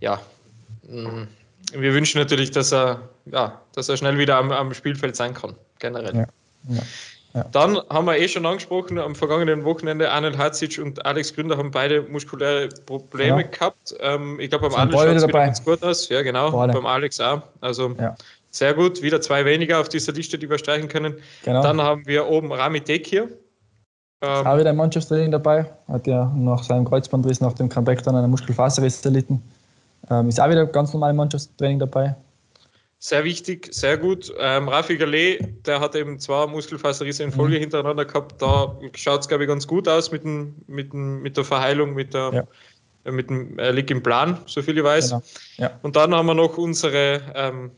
ja, 0.00 0.20
mm, 0.82 1.24
wir 1.72 1.94
wünschen 1.94 2.18
natürlich, 2.18 2.50
dass 2.50 2.72
er, 2.72 3.08
ja, 3.26 3.60
dass 3.74 3.88
er 3.88 3.96
schnell 3.96 4.18
wieder 4.18 4.36
am, 4.36 4.50
am 4.50 4.72
Spielfeld 4.74 5.16
sein 5.16 5.34
kann, 5.34 5.54
generell. 5.78 6.14
Ja, 6.14 6.26
ja. 6.68 6.82
Ja. 7.32 7.44
Dann 7.52 7.76
haben 7.88 8.06
wir 8.06 8.18
eh 8.18 8.26
schon 8.26 8.44
angesprochen, 8.44 8.98
am 8.98 9.14
vergangenen 9.14 9.64
Wochenende 9.64 10.10
Arnold 10.10 10.36
Hatzic 10.36 10.80
und 10.82 11.06
Alex 11.06 11.32
Gründer 11.32 11.56
haben 11.56 11.70
beide 11.70 12.02
muskuläre 12.02 12.68
Probleme 12.86 13.48
gehabt. 13.48 13.94
Ähm, 14.00 14.40
ich 14.40 14.50
glaube, 14.50 14.68
beim 14.68 14.80
Arnold 14.80 14.98
schaut 14.98 15.16
es 15.16 15.28
wieder 15.28 15.32
ganz 15.32 15.64
gut 15.64 15.82
aus. 15.84 16.08
Ja, 16.08 16.22
genau. 16.22 16.50
Beide. 16.50 16.72
Beim 16.72 16.86
Alex 16.86 17.20
auch. 17.20 17.42
Also 17.60 17.94
sehr 18.50 18.74
gut. 18.74 19.00
Wieder 19.00 19.20
zwei 19.20 19.44
weniger 19.44 19.80
auf 19.80 19.88
dieser 19.88 20.12
Liste, 20.12 20.38
die 20.38 20.50
wir 20.50 20.58
streichen 20.58 20.88
können. 20.88 21.14
Genau. 21.44 21.62
Dann 21.62 21.80
haben 21.80 22.04
wir 22.06 22.26
oben 22.26 22.52
Rami 22.52 22.80
Dekir. 22.80 23.28
Ähm, 24.22 24.46
auch 24.46 24.58
wieder 24.58 24.70
ein 24.70 24.76
Mannschaftstraining 24.76 25.30
dabei. 25.30 25.66
Hat 25.88 26.06
ja 26.06 26.30
nach 26.36 26.62
seinem 26.62 26.84
Kreuzbandriss, 26.84 27.40
nach 27.40 27.54
dem 27.54 27.68
Comeback 27.68 28.02
dann 28.02 28.16
einen 28.16 28.30
Muskelfaserriss 28.30 29.04
erlitten. 29.04 29.42
Ähm, 30.10 30.28
ist 30.28 30.40
auch 30.40 30.48
wieder 30.50 30.66
ganz 30.66 30.92
normal 30.92 31.14
Mannschaftstraining 31.14 31.78
dabei. 31.78 32.14
Sehr 33.02 33.24
wichtig, 33.24 33.72
sehr 33.72 33.96
gut. 33.96 34.30
Ähm, 34.38 34.68
Rafi 34.68 34.98
Gallet, 34.98 35.66
der 35.66 35.80
hat 35.80 35.94
eben 35.94 36.18
zwei 36.18 36.46
Muskelfaserrisse 36.46 37.22
in 37.22 37.32
Folge 37.32 37.56
mhm. 37.56 37.60
hintereinander 37.60 38.04
gehabt. 38.04 38.42
Da 38.42 38.76
schaut 38.94 39.22
es, 39.22 39.28
glaube 39.28 39.44
ich, 39.44 39.48
ganz 39.48 39.66
gut 39.66 39.88
aus 39.88 40.12
mit, 40.12 40.22
dem, 40.22 40.54
mit, 40.66 40.92
dem, 40.92 41.22
mit 41.22 41.38
der 41.38 41.44
Verheilung, 41.44 41.94
mit 41.94 42.12
der, 42.12 42.46
ja. 43.04 43.10
mit 43.10 43.30
dem, 43.30 43.58
er 43.58 43.72
liegt 43.72 43.90
im 43.90 44.02
Plan, 44.02 44.38
so 44.44 44.60
viel 44.60 44.76
ich 44.76 44.84
weiß. 44.84 45.10
Genau. 45.10 45.22
Ja. 45.56 45.70
Und 45.80 45.96
dann 45.96 46.14
haben 46.14 46.26
wir 46.26 46.34
noch 46.34 46.58
unsere 46.58 47.22
ähm, 47.34 47.70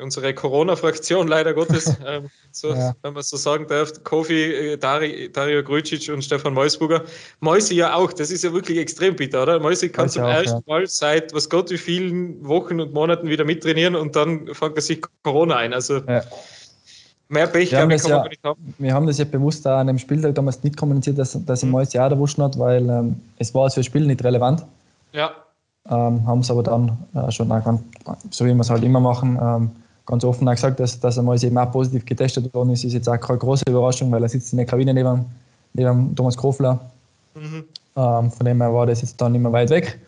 unsere 0.00 0.34
Corona-Fraktion 0.34 1.28
leider 1.28 1.54
Gottes, 1.54 1.96
ähm, 2.06 2.28
so, 2.50 2.72
ja. 2.72 2.94
wenn 3.02 3.14
man 3.14 3.22
so 3.22 3.36
sagen 3.36 3.66
darf, 3.68 3.92
Kofi, 4.04 4.34
äh, 4.34 4.76
Dari, 4.76 5.30
Dario 5.32 5.62
Grujic 5.62 6.08
und 6.12 6.22
Stefan 6.22 6.54
Meusburger. 6.54 7.02
Mäusi 7.40 7.74
ja 7.74 7.94
auch, 7.94 8.12
das 8.12 8.30
ist 8.30 8.44
ja 8.44 8.52
wirklich 8.52 8.78
extrem 8.78 9.16
bitter, 9.16 9.42
oder? 9.42 9.60
Mäusi 9.60 9.88
kann 9.88 10.08
zum 10.08 10.24
auch, 10.24 10.28
ersten 10.28 10.58
ja. 10.58 10.62
Mal 10.66 10.86
seit 10.86 11.34
was 11.34 11.48
Gott 11.48 11.70
wie 11.70 11.78
vielen 11.78 12.46
Wochen 12.46 12.80
und 12.80 12.92
Monaten 12.92 13.28
wieder 13.28 13.44
mittrainieren 13.44 13.94
und 13.94 14.16
dann 14.16 14.52
fängt 14.54 14.76
er 14.76 14.82
sich 14.82 15.02
Corona 15.22 15.56
ein. 15.56 15.72
Also 15.72 15.98
ja. 15.98 16.22
mehr 17.28 17.46
Pech 17.46 17.70
wir 17.70 17.78
glaube 17.78 17.94
ich, 17.94 18.02
kann 18.02 18.18
man 18.18 18.28
nicht 18.28 18.44
haben. 18.44 18.74
Wir 18.78 18.94
haben 18.94 19.06
das 19.06 19.18
ja 19.18 19.24
bewusst 19.24 19.66
auch 19.66 19.78
an 19.78 19.86
dem 19.86 19.98
Spieltag 19.98 20.34
damals 20.34 20.62
nicht 20.62 20.76
kommuniziert, 20.76 21.18
dass, 21.18 21.38
dass 21.44 21.62
mhm. 21.62 21.70
Mäusi 21.70 21.98
auch 21.98 22.10
erwuscht 22.10 22.38
hat, 22.38 22.58
weil 22.58 22.88
ähm, 22.88 23.20
es 23.38 23.54
war 23.54 23.70
für 23.70 23.80
das 23.80 23.86
Spiel 23.86 24.06
nicht 24.06 24.22
relevant. 24.24 24.64
Ja. 25.12 25.30
Ähm, 25.86 26.26
haben 26.26 26.40
es 26.40 26.50
aber 26.50 26.62
dann 26.62 26.96
äh, 27.14 27.30
schon, 27.30 27.48
so 28.30 28.46
wie 28.46 28.54
wir 28.54 28.60
es 28.60 28.70
halt 28.70 28.82
immer 28.84 29.00
machen, 29.00 29.38
ähm, 29.40 29.70
ganz 30.06 30.24
offen 30.24 30.48
auch 30.48 30.52
gesagt, 30.52 30.80
dass, 30.80 30.98
dass 31.00 31.16
er 31.16 31.22
mal 31.22 31.42
eben 31.42 31.56
auch 31.56 31.70
positiv 31.70 32.04
getestet 32.04 32.52
worden 32.54 32.70
ist, 32.70 32.84
ist 32.84 32.92
jetzt 32.92 33.08
auch 33.08 33.18
keine 33.18 33.38
große 33.38 33.64
Überraschung, 33.68 34.10
weil 34.12 34.22
er 34.22 34.28
sitzt 34.28 34.52
in 34.52 34.58
der 34.58 34.66
Kabine 34.66 34.92
neben, 34.92 35.24
neben 35.72 36.14
Thomas 36.14 36.36
Krofler. 36.36 36.80
Mhm. 37.34 37.64
Ähm, 37.96 38.30
von 38.30 38.46
dem 38.46 38.60
her 38.60 38.72
war 38.72 38.86
das 38.86 39.00
jetzt 39.00 39.20
dann 39.20 39.32
nicht 39.32 39.40
mehr 39.40 39.52
weit 39.52 39.70
weg. 39.70 39.98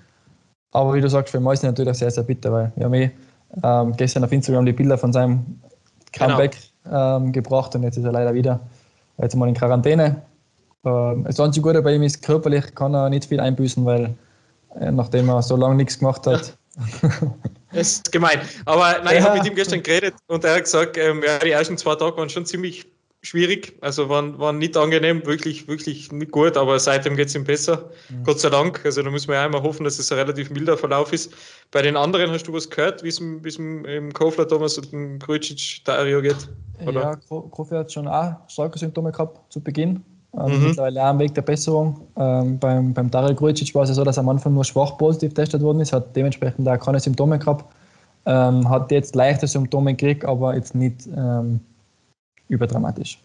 Aber 0.72 0.92
wie 0.94 1.00
du 1.00 1.08
sagst, 1.08 1.30
für 1.30 1.40
mich 1.40 1.54
ist 1.54 1.62
natürlich 1.62 1.90
auch 1.90 1.94
sehr, 1.94 2.10
sehr 2.10 2.24
bitter, 2.24 2.52
weil 2.52 2.72
wir 2.76 2.84
haben 2.84 2.94
eh 2.94 3.10
ähm, 3.62 3.96
gestern 3.96 4.24
auf 4.24 4.32
Instagram 4.32 4.66
die 4.66 4.72
Bilder 4.72 4.98
von 4.98 5.12
seinem 5.12 5.60
Comeback 6.12 6.56
genau. 6.84 7.16
ähm, 7.16 7.32
gebracht 7.32 7.74
und 7.74 7.82
jetzt 7.82 7.96
ist 7.96 8.04
er 8.04 8.12
leider 8.12 8.34
wieder 8.34 8.60
jetzt 9.18 9.36
mal 9.36 9.48
in 9.48 9.54
Quarantäne. 9.54 10.22
Ähm, 10.84 11.24
das 11.24 11.40
einzige 11.40 11.66
Gute 11.66 11.82
bei 11.82 11.94
ihm 11.94 12.02
ist, 12.02 12.22
körperlich 12.22 12.74
kann 12.74 12.94
er 12.94 13.08
nicht 13.08 13.26
viel 13.26 13.40
einbüßen, 13.40 13.84
weil 13.84 14.14
äh, 14.78 14.90
nachdem 14.90 15.28
er 15.28 15.42
so 15.42 15.56
lange 15.56 15.76
nichts 15.76 15.98
gemacht 15.98 16.26
hat, 16.26 16.56
Das 17.76 17.92
ist 17.92 18.12
gemein. 18.12 18.40
Aber 18.64 19.00
nein, 19.04 19.14
ja. 19.14 19.20
ich 19.20 19.24
habe 19.24 19.38
mit 19.38 19.46
ihm 19.46 19.54
gestern 19.54 19.82
geredet 19.82 20.14
und 20.26 20.44
er 20.44 20.54
hat 20.56 20.64
gesagt, 20.64 20.96
ähm, 20.96 21.22
ja, 21.24 21.38
die 21.38 21.50
ersten 21.50 21.76
zwei 21.76 21.94
Tage 21.94 22.16
waren 22.16 22.28
schon 22.28 22.46
ziemlich 22.46 22.86
schwierig, 23.22 23.76
also 23.80 24.08
waren, 24.08 24.38
waren 24.38 24.58
nicht 24.58 24.76
angenehm, 24.76 25.26
wirklich, 25.26 25.66
wirklich 25.66 26.12
nicht 26.12 26.30
gut, 26.30 26.56
aber 26.56 26.78
seitdem 26.78 27.16
geht 27.16 27.28
es 27.28 27.34
ihm 27.34 27.44
besser. 27.44 27.90
Mhm. 28.08 28.24
Gott 28.24 28.40
sei 28.40 28.50
Dank. 28.50 28.80
Also 28.84 29.02
da 29.02 29.10
muss 29.10 29.26
man 29.26 29.34
ja 29.34 29.44
einmal 29.44 29.62
hoffen, 29.62 29.84
dass 29.84 29.98
es 29.98 30.12
ein 30.12 30.18
relativ 30.18 30.50
milder 30.50 30.78
Verlauf 30.78 31.12
ist. 31.12 31.32
Bei 31.72 31.82
den 31.82 31.96
anderen 31.96 32.30
hast 32.30 32.44
du 32.44 32.52
was 32.52 32.70
gehört, 32.70 33.02
wie 33.02 33.08
es 33.08 33.18
im 33.18 34.12
Kofler 34.12 34.46
Thomas 34.46 34.78
und 34.78 34.92
dem 34.92 35.18
Grujic 35.18 35.84
Dario 35.84 36.22
geht? 36.22 36.48
Oder? 36.84 37.00
Ja, 37.00 37.16
Kofi 37.16 37.74
hat 37.74 37.92
schon 37.92 38.06
auch 38.06 38.36
starke 38.48 38.78
Symptome 38.78 39.10
gehabt 39.10 39.52
zu 39.52 39.60
Beginn. 39.60 40.04
Ähm, 40.38 40.58
mhm. 40.58 40.66
Mittlerweile 40.68 41.02
auch 41.02 41.06
am 41.06 41.18
Weg 41.18 41.34
der 41.34 41.42
Besserung. 41.42 42.00
Ähm, 42.16 42.58
beim, 42.58 42.92
beim 42.92 43.10
Dario 43.10 43.34
Grujic 43.34 43.74
war 43.74 43.84
es 43.84 43.90
ja 43.90 43.94
so, 43.94 44.04
dass 44.04 44.18
er 44.18 44.20
am 44.20 44.28
Anfang 44.28 44.54
nur 44.54 44.64
schwach 44.64 44.98
positiv 44.98 45.30
getestet 45.30 45.62
worden 45.62 45.80
ist, 45.80 45.92
hat 45.92 46.14
dementsprechend 46.14 46.68
auch 46.68 46.78
keine 46.78 47.00
Symptome 47.00 47.38
gehabt. 47.38 47.64
Ähm, 48.26 48.68
hat 48.68 48.90
jetzt 48.90 49.14
leichte 49.14 49.46
Symptome 49.46 49.94
gekriegt, 49.94 50.24
aber 50.24 50.54
jetzt 50.56 50.74
nicht 50.74 51.06
ähm, 51.16 51.60
überdramatisch. 52.48 53.20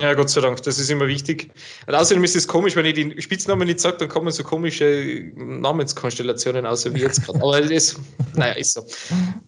Ja, 0.00 0.12
Gott 0.14 0.28
sei 0.28 0.42
Dank, 0.42 0.62
das 0.62 0.78
ist 0.78 0.90
immer 0.90 1.06
wichtig. 1.06 1.50
Und 1.86 1.94
außerdem 1.94 2.22
ist 2.24 2.36
es 2.36 2.46
komisch, 2.46 2.76
wenn 2.76 2.84
ich 2.84 2.94
den 2.94 3.20
Spitznamen 3.20 3.66
nicht 3.66 3.80
sage, 3.80 3.96
dann 3.98 4.08
kommen 4.08 4.30
so 4.30 4.42
komische 4.42 5.32
Namenskonstellationen 5.36 6.66
außer 6.66 6.94
wie 6.94 7.00
jetzt 7.00 7.24
gerade. 7.24 7.40
Aber 7.42 7.60
das, 7.62 7.96
naja, 8.34 8.52
ist 8.54 8.74
so. 8.74 8.84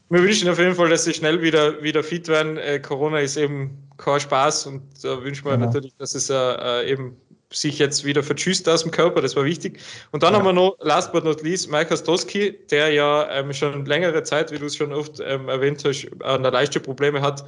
Wir 0.08 0.22
wünschen 0.22 0.48
auf 0.48 0.58
jeden 0.58 0.74
Fall, 0.74 0.88
dass 0.88 1.04
sie 1.04 1.12
schnell 1.12 1.42
wieder, 1.42 1.82
wieder 1.82 2.02
fit 2.02 2.28
werden. 2.28 2.56
Äh, 2.56 2.80
Corona 2.80 3.18
ist 3.18 3.36
eben 3.36 3.87
kein 3.98 4.20
Spaß 4.20 4.66
und 4.66 4.82
da 5.02 5.22
wünschen 5.22 5.44
wir 5.44 5.52
genau. 5.52 5.66
natürlich, 5.66 5.94
dass 5.98 6.14
es 6.14 6.30
äh, 6.30 6.90
eben 6.90 7.16
sich 7.50 7.78
jetzt 7.78 8.04
wieder 8.04 8.22
verschüsst 8.22 8.68
aus 8.68 8.82
dem 8.82 8.90
Körper, 8.90 9.22
das 9.22 9.34
war 9.34 9.44
wichtig. 9.44 9.80
Und 10.12 10.22
dann 10.22 10.32
ja. 10.32 10.38
haben 10.38 10.46
wir 10.46 10.52
noch, 10.52 10.76
last 10.80 11.12
but 11.12 11.24
not 11.24 11.42
least, 11.42 11.70
Mike 11.70 11.96
Stoski, 11.96 12.58
der 12.70 12.92
ja 12.92 13.28
ähm, 13.30 13.52
schon 13.52 13.86
längere 13.86 14.22
Zeit, 14.22 14.52
wie 14.52 14.58
du 14.58 14.66
es 14.66 14.76
schon 14.76 14.92
oft 14.92 15.20
ähm, 15.20 15.48
erwähnt 15.48 15.82
hast, 15.84 16.08
an 16.22 16.42
der 16.42 16.52
Leichte 16.52 16.78
Probleme 16.78 17.22
hat, 17.22 17.44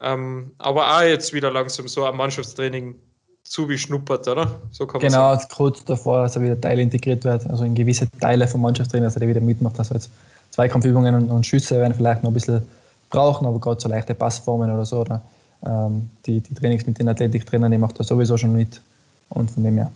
ähm, 0.00 0.50
aber 0.58 0.96
auch 0.96 1.02
jetzt 1.02 1.32
wieder 1.32 1.50
langsam 1.50 1.86
so 1.86 2.06
am 2.06 2.16
Mannschaftstraining 2.16 2.94
zu 3.42 3.68
wie 3.68 3.76
schnuppert, 3.76 4.26
oder? 4.26 4.60
So 4.70 4.86
kann 4.86 5.02
man 5.02 5.10
genau, 5.10 5.34
sagen. 5.34 5.48
kurz 5.54 5.84
davor, 5.84 6.22
dass 6.22 6.36
er 6.36 6.42
wieder 6.42 6.60
Teil 6.60 6.78
integriert 6.78 7.24
wird, 7.24 7.46
also 7.46 7.64
in 7.64 7.74
gewisse 7.74 8.10
Teile 8.20 8.48
vom 8.48 8.62
Mannschaftstraining, 8.62 9.04
dass 9.04 9.16
er 9.16 9.28
wieder 9.28 9.40
mitmacht. 9.40 9.78
Also 9.78 9.94
jetzt 9.94 10.10
Zweikampfübungen 10.50 11.14
und, 11.14 11.30
und 11.30 11.46
Schüsse 11.46 11.78
werden 11.78 11.94
vielleicht 11.94 12.22
noch 12.22 12.30
ein 12.30 12.34
bisschen 12.34 12.62
brauchen, 13.10 13.46
aber 13.46 13.58
gerade 13.58 13.80
so 13.80 13.88
leichte 13.88 14.14
Passformen 14.14 14.72
oder 14.72 14.84
so, 14.84 15.00
oder 15.00 15.20
ähm, 15.66 16.10
die, 16.26 16.40
die 16.40 16.54
Trainings 16.54 16.86
mit 16.86 16.98
den 16.98 17.08
Athletiktrainern, 17.08 17.72
die 17.72 17.78
macht 17.78 17.98
er 17.98 18.04
sowieso 18.04 18.36
schon 18.36 18.54
mit. 18.54 18.80
Und 19.28 19.50
von 19.50 19.64
dem 19.64 19.76
her 19.76 19.92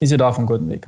ist 0.00 0.12
er 0.12 0.18
da 0.18 0.28
auf 0.28 0.38
einem 0.38 0.46
guten 0.46 0.68
Weg. 0.68 0.86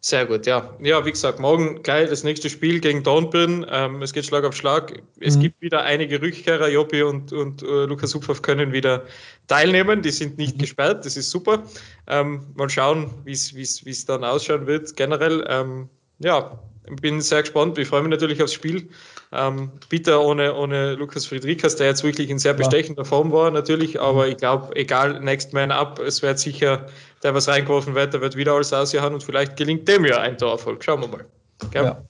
Sehr 0.00 0.24
gut, 0.24 0.46
ja. 0.46 0.70
Ja, 0.80 1.04
wie 1.04 1.10
gesagt, 1.10 1.40
morgen 1.40 1.82
gleich 1.82 2.08
das 2.08 2.22
nächste 2.22 2.48
Spiel 2.48 2.78
gegen 2.78 3.02
Dornbirn. 3.02 3.66
Ähm, 3.68 4.02
es 4.02 4.12
geht 4.12 4.24
Schlag 4.24 4.44
auf 4.44 4.54
Schlag. 4.54 5.02
Es 5.18 5.36
mhm. 5.36 5.40
gibt 5.40 5.60
wieder 5.60 5.82
einige 5.82 6.22
Rückkehrer. 6.22 6.68
Jopi 6.68 7.02
und, 7.02 7.32
und 7.32 7.62
äh, 7.62 7.86
Lukas 7.86 8.14
Uphoff 8.14 8.40
können 8.40 8.72
wieder 8.72 9.02
teilnehmen. 9.48 10.02
Die 10.02 10.10
sind 10.10 10.38
nicht 10.38 10.56
mhm. 10.56 10.60
gesperrt. 10.60 11.04
Das 11.04 11.16
ist 11.16 11.30
super. 11.30 11.64
Ähm, 12.06 12.42
mal 12.54 12.70
schauen, 12.70 13.14
wie 13.24 13.32
es 13.32 14.06
dann 14.06 14.22
ausschauen 14.22 14.68
wird 14.68 14.94
generell. 14.94 15.44
Ähm, 15.48 15.88
ja, 16.20 16.56
bin 17.00 17.20
sehr 17.20 17.42
gespannt. 17.42 17.76
Wir 17.76 17.84
freuen 17.84 18.04
mich 18.04 18.10
natürlich 18.10 18.40
aufs 18.40 18.52
Spiel 18.52 18.88
Ähm, 19.32 19.70
bitter 19.88 20.22
ohne, 20.22 20.54
ohne 20.54 20.94
Lukas 20.94 21.26
Friedrichs, 21.26 21.76
der 21.76 21.88
jetzt 21.88 22.04
wirklich 22.04 22.30
in 22.30 22.38
sehr 22.38 22.54
bestechender 22.54 23.04
Form 23.04 23.32
war, 23.32 23.50
natürlich. 23.50 24.00
Aber 24.00 24.28
ich 24.28 24.36
glaube, 24.36 24.74
egal, 24.76 25.20
Next 25.20 25.52
Man 25.52 25.72
Up, 25.72 25.98
es 25.98 26.22
wird 26.22 26.38
sicher, 26.38 26.86
der 27.22 27.34
was 27.34 27.48
reingeworfen 27.48 27.94
wird, 27.94 28.14
der 28.14 28.20
wird 28.20 28.36
wieder 28.36 28.52
alles 28.52 28.72
ausjahren 28.72 29.14
und 29.14 29.22
vielleicht 29.22 29.56
gelingt 29.56 29.88
dem 29.88 30.04
ja 30.04 30.18
ein 30.18 30.38
Torerfolg. 30.38 30.82
Schauen 30.84 31.00
wir 31.00 31.08
mal. 31.08 31.24
Okay? 31.64 31.84
Ja. 31.84 32.02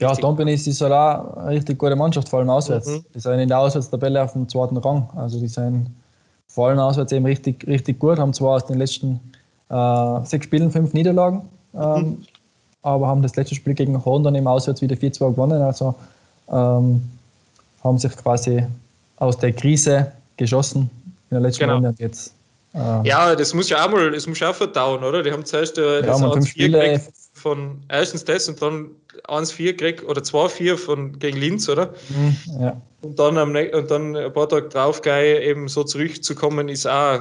Ja, 0.00 0.14
Dompenis 0.14 0.66
ist 0.66 0.80
halt 0.80 0.92
auch 0.92 1.36
eine 1.38 1.56
richtig 1.56 1.76
gute 1.76 1.96
Mannschaft, 1.96 2.28
vor 2.28 2.38
allem 2.38 2.50
auswärts. 2.50 2.86
Mhm. 2.86 3.04
Die 3.14 3.18
sind 3.18 3.40
in 3.40 3.48
der 3.48 3.58
Auswärtstabelle 3.58 4.22
auf 4.22 4.32
dem 4.32 4.48
zweiten 4.48 4.76
Rang. 4.76 5.08
Also 5.16 5.40
die 5.40 5.48
sind 5.48 5.90
vor 6.46 6.68
allem 6.68 6.78
auswärts 6.78 7.12
eben 7.12 7.26
richtig, 7.26 7.66
richtig 7.66 7.98
gut, 7.98 8.18
haben 8.18 8.32
zwar 8.32 8.56
aus 8.56 8.66
den 8.66 8.78
letzten 8.78 9.20
äh, 9.70 10.24
sechs 10.24 10.44
Spielen 10.44 10.70
fünf 10.70 10.94
Niederlagen, 10.94 11.48
ähm, 11.74 11.80
mhm. 11.80 12.22
aber 12.82 13.08
haben 13.08 13.22
das 13.22 13.34
letzte 13.34 13.56
Spiel 13.56 13.74
gegen 13.74 14.04
Horn 14.04 14.22
dann 14.22 14.36
eben 14.36 14.46
auswärts 14.46 14.80
wieder 14.80 14.94
4-2 14.94 15.32
gewonnen. 15.32 15.60
Also 15.60 15.94
ähm, 16.50 17.02
haben 17.82 17.98
sich 17.98 18.16
quasi 18.16 18.64
aus 19.16 19.38
der 19.38 19.52
Krise 19.52 20.12
geschossen 20.36 20.90
in 21.30 21.34
der 21.34 21.40
letzten 21.40 21.60
genau. 21.60 21.74
Runde 21.74 21.88
und 21.90 21.98
jetzt. 21.98 22.34
Äh, 22.74 23.06
ja, 23.08 23.34
das 23.34 23.54
muss 23.54 23.68
ja 23.68 23.84
auch 23.84 23.90
mal, 23.90 24.10
das 24.10 24.26
muss 24.26 24.40
ja 24.40 24.50
auch 24.50 24.54
verdauen, 24.54 25.02
oder? 25.02 25.22
Die 25.22 25.32
haben 25.32 25.44
zuerst 25.44 25.78
äh, 25.78 26.02
das 26.02 26.20
ja, 26.20 26.30
fünf 26.30 26.48
Spiele 26.48 27.00
von 27.34 27.80
erstens 27.88 28.24
das 28.24 28.48
und 28.48 28.60
dann 28.60 28.90
1-4 29.26 29.64
gekriegt 29.72 30.04
oder 30.04 30.20
2-4 30.20 31.18
gegen 31.18 31.38
Linz, 31.38 31.68
oder? 31.68 31.94
Mhm, 32.08 32.36
ja. 32.60 32.80
Und 33.00 33.18
dann, 33.18 33.38
am, 33.38 33.54
und 33.54 33.90
dann 33.90 34.16
ein 34.16 34.32
paar 34.32 34.48
Tage 34.48 34.68
drauf 34.68 35.00
gleich 35.02 35.40
eben 35.42 35.68
so 35.68 35.84
zurückzukommen, 35.84 36.68
ist 36.68 36.86
auch 36.86 37.20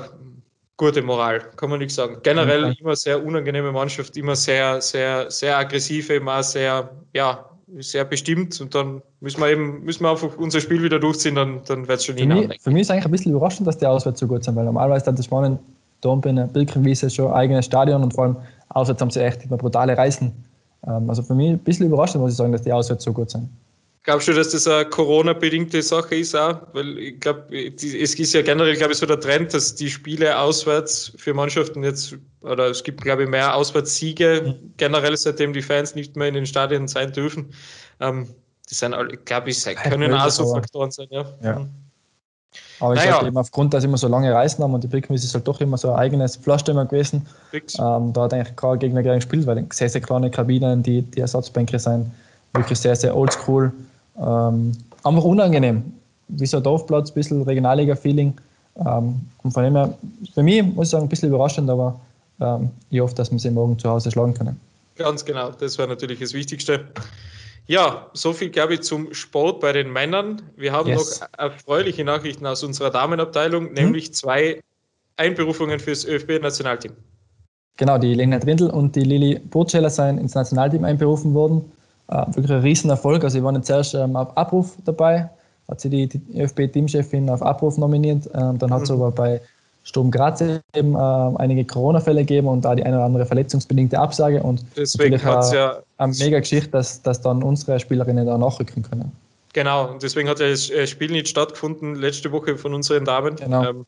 gute 0.76 1.02
Moral, 1.02 1.42
kann 1.56 1.70
man 1.70 1.80
nicht 1.80 1.94
sagen. 1.94 2.18
Generell 2.24 2.66
okay. 2.66 2.78
immer 2.80 2.96
sehr 2.96 3.24
unangenehme 3.24 3.72
Mannschaft, 3.72 4.16
immer 4.18 4.36
sehr, 4.36 4.82
sehr, 4.82 5.30
sehr 5.30 5.58
aggressiv, 5.58 6.10
immer 6.10 6.42
sehr, 6.44 6.90
ja, 7.14 7.46
sehr 7.80 8.06
bestimmt 8.06 8.60
und 8.62 8.74
dann 8.74 9.02
müssen 9.20 9.42
wir 9.42 9.50
eben 9.50 9.84
müssen 9.84 10.04
wir 10.04 10.12
einfach 10.12 10.38
unser 10.38 10.62
Spiel 10.62 10.82
wieder 10.84 11.00
durchziehen, 11.00 11.36
dann, 11.36 11.62
dann 11.68 11.88
wird 11.88 12.00
es 12.00 12.06
schon 12.06 12.18
für 12.18 12.26
mich, 12.26 12.62
für 12.62 12.72
mich 12.72 12.82
ist 12.84 12.92
eigentlich 12.92 13.06
ein 13.06 13.12
bisschen 13.12 13.32
überraschend, 13.34 13.68
dass 13.68 13.78
die 13.78 13.86
auswärts 13.86 14.20
so 14.20 14.28
gut 14.28 14.44
sind, 14.44 14.56
weil 14.56 14.66
normalerweise 14.66 15.06
hat 15.06 15.18
das 15.18 15.26
Spannend 15.26 15.60
Dornbirn, 16.02 16.48
Birkenwiese 16.54 17.10
schon 17.10 17.32
eigenes 17.34 17.66
Stadion 17.66 18.04
und 18.04 18.14
vor 18.14 18.26
allem 18.26 18.36
auswärts 18.70 19.02
haben 19.02 19.10
sie 19.10 19.22
echt 19.22 19.44
immer 19.46 19.58
brutale 19.58 19.98
Reisen. 19.98 20.32
Ähm, 20.86 21.10
also 21.10 21.24
für 21.24 21.36
mich 21.36 21.50
ein 21.50 21.60
bisschen 21.60 21.88
überraschend, 21.88 22.22
muss 22.22 22.32
ich 22.32 22.38
sagen, 22.38 22.52
dass 22.52 22.62
die 22.62 22.72
auswärts 22.72 23.04
so 23.04 23.14
gut 23.14 23.32
sind. 23.32 23.50
Glaubst 24.08 24.30
du, 24.30 24.34
dass 24.34 24.52
das 24.52 24.66
eine 24.70 24.86
Corona-bedingte 24.86 25.82
Sache 25.82 26.16
ist 26.16 26.34
auch? 26.34 26.62
Weil 26.72 26.98
ich 26.98 27.20
glaube, 27.20 27.54
es 27.54 27.84
ist 27.84 28.34
ja 28.34 28.42
generell, 28.42 28.78
glaube 28.78 28.94
ich, 28.94 29.00
so 29.00 29.06
der 29.06 29.20
Trend, 29.20 29.54
dass 29.54 29.76
die 29.76 29.90
Spiele 29.90 30.40
auswärts 30.40 31.12
für 31.18 31.34
Mannschaften 31.34 31.84
jetzt, 31.84 32.16
oder 32.40 32.68
es 32.68 32.86
gibt, 32.86 33.02
glaube 33.02 33.24
ich, 33.24 33.30
mehr 33.30 33.54
Auswärtssiege 33.54 34.44
mhm. 34.46 34.74
generell, 34.78 35.18
seitdem 35.18 35.52
die 35.52 35.62
Fans 35.62 35.94
nicht 35.94 36.16
mehr 36.16 36.30
in 36.30 36.36
den 36.36 36.46
Stadien 36.46 36.88
sein 36.88 37.12
dürfen. 37.12 37.48
Ähm, 38.00 38.30
das 38.70 38.80
sind, 38.80 38.96
glaube 39.26 39.50
ich, 39.50 39.62
können 39.66 40.14
auch 40.14 40.30
so 40.30 40.54
Faktoren 40.54 40.90
sein, 40.90 41.08
ja. 41.10 41.26
ja. 41.44 41.60
Mhm. 41.60 41.70
Aber 42.80 42.94
ich 42.94 43.02
naja. 43.02 43.16
sage 43.16 43.28
eben 43.28 43.38
aufgrund, 43.38 43.74
dass 43.74 43.84
immer 43.84 43.98
so 43.98 44.08
lange 44.08 44.34
Reisen 44.34 44.64
haben 44.64 44.74
und 44.74 44.86
die 44.86 44.88
Brickmis 44.88 45.26
ist 45.26 45.34
halt 45.34 45.46
doch 45.46 45.60
immer 45.60 45.78
so 45.78 45.92
ein 45.92 46.00
eigenes 46.00 46.38
Pflaster 46.38 46.74
gewesen. 46.86 47.28
Ähm, 47.52 48.14
da 48.14 48.22
hat 48.22 48.34
eigentlich 48.34 48.56
kein 48.56 48.80
Gegner 48.80 49.04
gern 49.04 49.16
gespielt, 49.16 49.46
weil 49.46 49.66
sehr, 49.74 49.90
sehr 49.90 50.00
kleine 50.00 50.32
Kabinen, 50.32 50.82
die, 50.82 51.02
die 51.02 51.20
Ersatzbänke 51.20 51.78
sind, 51.78 52.10
wirklich 52.54 52.80
sehr, 52.80 52.96
sehr 52.96 53.14
oldschool. 53.14 53.74
Ähm, 54.20 54.72
einfach 55.04 55.24
unangenehm. 55.24 55.84
Wie 56.30 56.46
so 56.46 56.58
ein 56.58 56.64
Dorfplatz, 56.64 57.12
ein 57.12 57.14
bisschen 57.14 57.42
Regionalliga-Feeling. 57.44 58.34
Ähm, 58.86 59.22
und 59.44 59.52
von 59.52 59.64
dem 59.64 59.76
her, 59.76 59.98
für 60.34 60.44
mich 60.44 60.64
muss 60.64 60.88
ich 60.88 60.92
sagen, 60.92 61.06
ein 61.06 61.10
bisschen 61.10 61.30
überraschend, 61.30 61.70
aber 61.70 62.00
ähm, 62.40 62.70
ich 62.90 63.00
hoffe, 63.00 63.16
dass 63.16 63.32
wir 63.32 63.40
sie 63.40 63.50
morgen 63.50 63.78
zu 63.80 63.90
Hause 63.90 64.12
schlagen 64.12 64.34
können. 64.34 64.60
Ganz 64.96 65.24
genau, 65.24 65.52
das 65.52 65.78
wäre 65.78 65.88
natürlich 65.88 66.20
das 66.20 66.34
Wichtigste. 66.34 66.86
Ja, 67.68 68.08
so 68.14 68.34
viel 68.34 68.50
glaube 68.50 68.76
ich 68.76 68.82
zum 68.82 69.14
Sport 69.14 69.60
bei 69.60 69.74
den 69.74 69.92
Männern. 69.92 70.42
Wir 70.56 70.72
haben 70.72 70.90
yes. 70.90 71.20
noch 71.20 71.28
erfreuliche 71.38 72.04
Nachrichten 72.04 72.46
aus 72.46 72.64
unserer 72.64 72.92
Damenabteilung, 72.92 73.68
hm? 73.68 73.74
nämlich 73.74 74.14
zwei 74.14 74.62
Einberufungen 75.18 75.80
fürs 75.80 76.06
ÖFB-Nationalteam. 76.06 76.94
Genau, 77.78 77.98
die 77.98 78.14
Lena 78.14 78.40
Drindl 78.40 78.70
und 78.70 78.96
die 78.96 79.02
Lili 79.02 79.40
Burtscheller 79.40 79.90
sind 79.90 80.18
ins 80.18 80.34
Nationalteam 80.34 80.84
einberufen 80.84 81.34
worden. 81.34 81.72
Äh, 82.10 82.26
wirklich 82.28 82.52
ein 82.52 82.62
Riesenerfolg. 82.62 83.24
Also, 83.24 83.38
sie 83.38 83.44
waren 83.44 83.56
jetzt 83.56 83.68
zuerst 83.68 83.94
ähm, 83.94 84.16
auf 84.16 84.36
Abruf 84.38 84.76
dabei, 84.86 85.30
hat 85.70 85.82
sie 85.82 85.90
die, 85.90 86.08
die 86.08 86.22
ÖFB-Teamchefin 86.40 87.30
auf 87.30 87.42
Abruf 87.42 87.78
nominiert. 87.78 88.30
Ähm, 88.34 88.58
dann 88.58 88.72
hat 88.72 88.84
es 88.84 88.90
mhm. 88.90 88.96
aber 88.96 89.12
bei 89.12 89.42
Sturm 89.84 90.12
Graz 90.12 90.42
eben 90.42 90.96
äh, 90.96 90.98
einige 90.98 91.64
Corona-Fälle 91.64 92.22
gegeben 92.22 92.48
und 92.48 92.66
da 92.66 92.76
die 92.76 92.84
eine 92.84 92.98
oder 92.98 93.06
andere 93.06 93.26
verletzungsbedingte 93.26 93.98
Absage. 93.98 94.44
Und 94.44 94.66
deswegen 94.76 95.22
hat 95.24 95.46
es 95.46 95.54
ja. 95.54 95.78
Eine 95.98 96.14
mega 96.14 96.40
Geschichte, 96.40 96.70
dass, 96.72 97.02
dass 97.02 97.22
dann 97.22 97.42
unsere 97.42 97.80
Spielerinnen 97.80 98.26
da 98.26 98.38
nachrücken 98.38 98.84
können. 98.84 99.12
Genau, 99.54 99.90
und 99.90 100.04
deswegen 100.04 100.28
hat 100.30 100.40
ja 100.40 100.50
das 100.50 100.70
äh, 100.70 100.86
Spiel 100.86 101.10
nicht 101.10 101.30
stattgefunden 101.30 101.96
letzte 101.96 102.32
Woche 102.32 102.58
von 102.58 102.74
unseren 102.74 103.06
Damen. 103.06 103.38
Genau. 103.38 103.64
Ähm, 103.64 103.86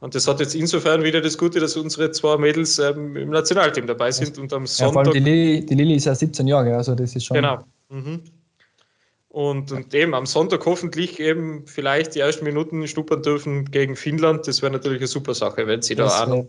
und 0.00 0.14
das 0.14 0.28
hat 0.28 0.38
jetzt 0.40 0.54
insofern 0.54 1.02
wieder 1.02 1.20
das 1.20 1.36
Gute, 1.36 1.58
dass 1.58 1.76
unsere 1.76 2.10
zwei 2.12 2.36
Mädels 2.36 2.78
ähm, 2.78 3.16
im 3.16 3.30
Nationalteam 3.30 3.86
dabei 3.86 4.12
sind 4.12 4.38
und 4.38 4.52
am 4.52 4.66
Sonntag. 4.66 4.86
Ja, 4.86 4.92
vor 4.92 5.02
allem 5.02 5.12
die 5.12 5.30
Lili, 5.30 5.66
die 5.66 5.74
Lili 5.74 5.94
ist 5.94 6.04
ja 6.04 6.14
17 6.14 6.46
Jahre, 6.46 6.76
also 6.76 6.94
das 6.94 7.16
ist 7.16 7.24
schon. 7.24 7.36
Genau. 7.36 7.64
Mhm. 7.88 8.22
Und, 9.28 9.72
und 9.72 9.92
eben 9.94 10.14
am 10.14 10.26
Sonntag 10.26 10.64
hoffentlich 10.66 11.20
eben 11.20 11.66
vielleicht 11.66 12.14
die 12.14 12.20
ersten 12.20 12.44
Minuten 12.44 12.86
schnuppern 12.86 13.22
dürfen 13.22 13.70
gegen 13.70 13.94
Finnland. 13.94 14.48
Das 14.48 14.62
wäre 14.62 14.72
natürlich 14.72 15.00
eine 15.00 15.06
super 15.06 15.34
Sache, 15.34 15.66
wenn 15.66 15.82
sie 15.82 15.94
das 15.94 16.16
da 16.16 16.44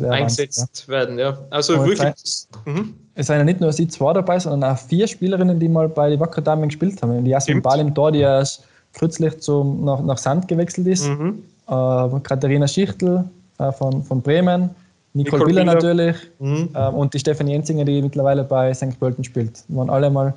wär, 0.00 0.10
eingesetzt 0.12 0.84
ja. 0.86 0.92
werden. 0.92 1.18
Ja. 1.18 1.38
Also 1.50 1.84
wirklich. 1.84 2.12
Es, 2.22 2.48
mhm. 2.64 2.94
es 3.14 3.26
sind 3.26 3.36
ja 3.36 3.44
nicht 3.44 3.60
nur 3.60 3.72
sie 3.72 3.86
zwei 3.88 4.12
dabei, 4.12 4.38
sondern 4.38 4.72
auch 4.72 4.78
vier 4.78 5.06
Spielerinnen, 5.06 5.60
die 5.60 5.68
mal 5.68 5.88
bei 5.88 6.10
den 6.10 6.20
Wacker 6.20 6.40
Damen 6.40 6.68
gespielt 6.68 7.02
haben. 7.02 7.24
Die 7.24 7.30
Jasmin 7.30 7.60
Balim 7.60 7.94
Tor, 7.94 8.12
die 8.12 8.20
erst 8.20 8.64
kürzlich 8.94 9.38
zum, 9.40 9.84
nach, 9.84 10.02
nach 10.02 10.18
Sand 10.18 10.48
gewechselt 10.48 10.86
ist. 10.86 11.06
Mhm. 11.06 11.44
Äh, 11.66 12.20
Katharina 12.22 12.68
Schichtel 12.68 13.24
äh, 13.58 13.72
von, 13.72 14.02
von 14.02 14.20
Bremen. 14.20 14.70
Nicole, 15.16 15.44
Nicole 15.44 15.44
Biller 15.46 15.64
natürlich 15.64 16.16
mhm. 16.40 16.70
äh, 16.74 16.88
und 16.88 17.14
die 17.14 17.18
Stefanie 17.18 17.52
Jenzinger, 17.52 17.84
die 17.84 18.02
mittlerweile 18.02 18.42
bei 18.42 18.74
St. 18.74 18.98
Pölten 18.98 19.22
spielt. 19.22 19.62
Die 19.68 19.76
waren 19.76 19.88
alle 19.88 20.10
mal 20.10 20.34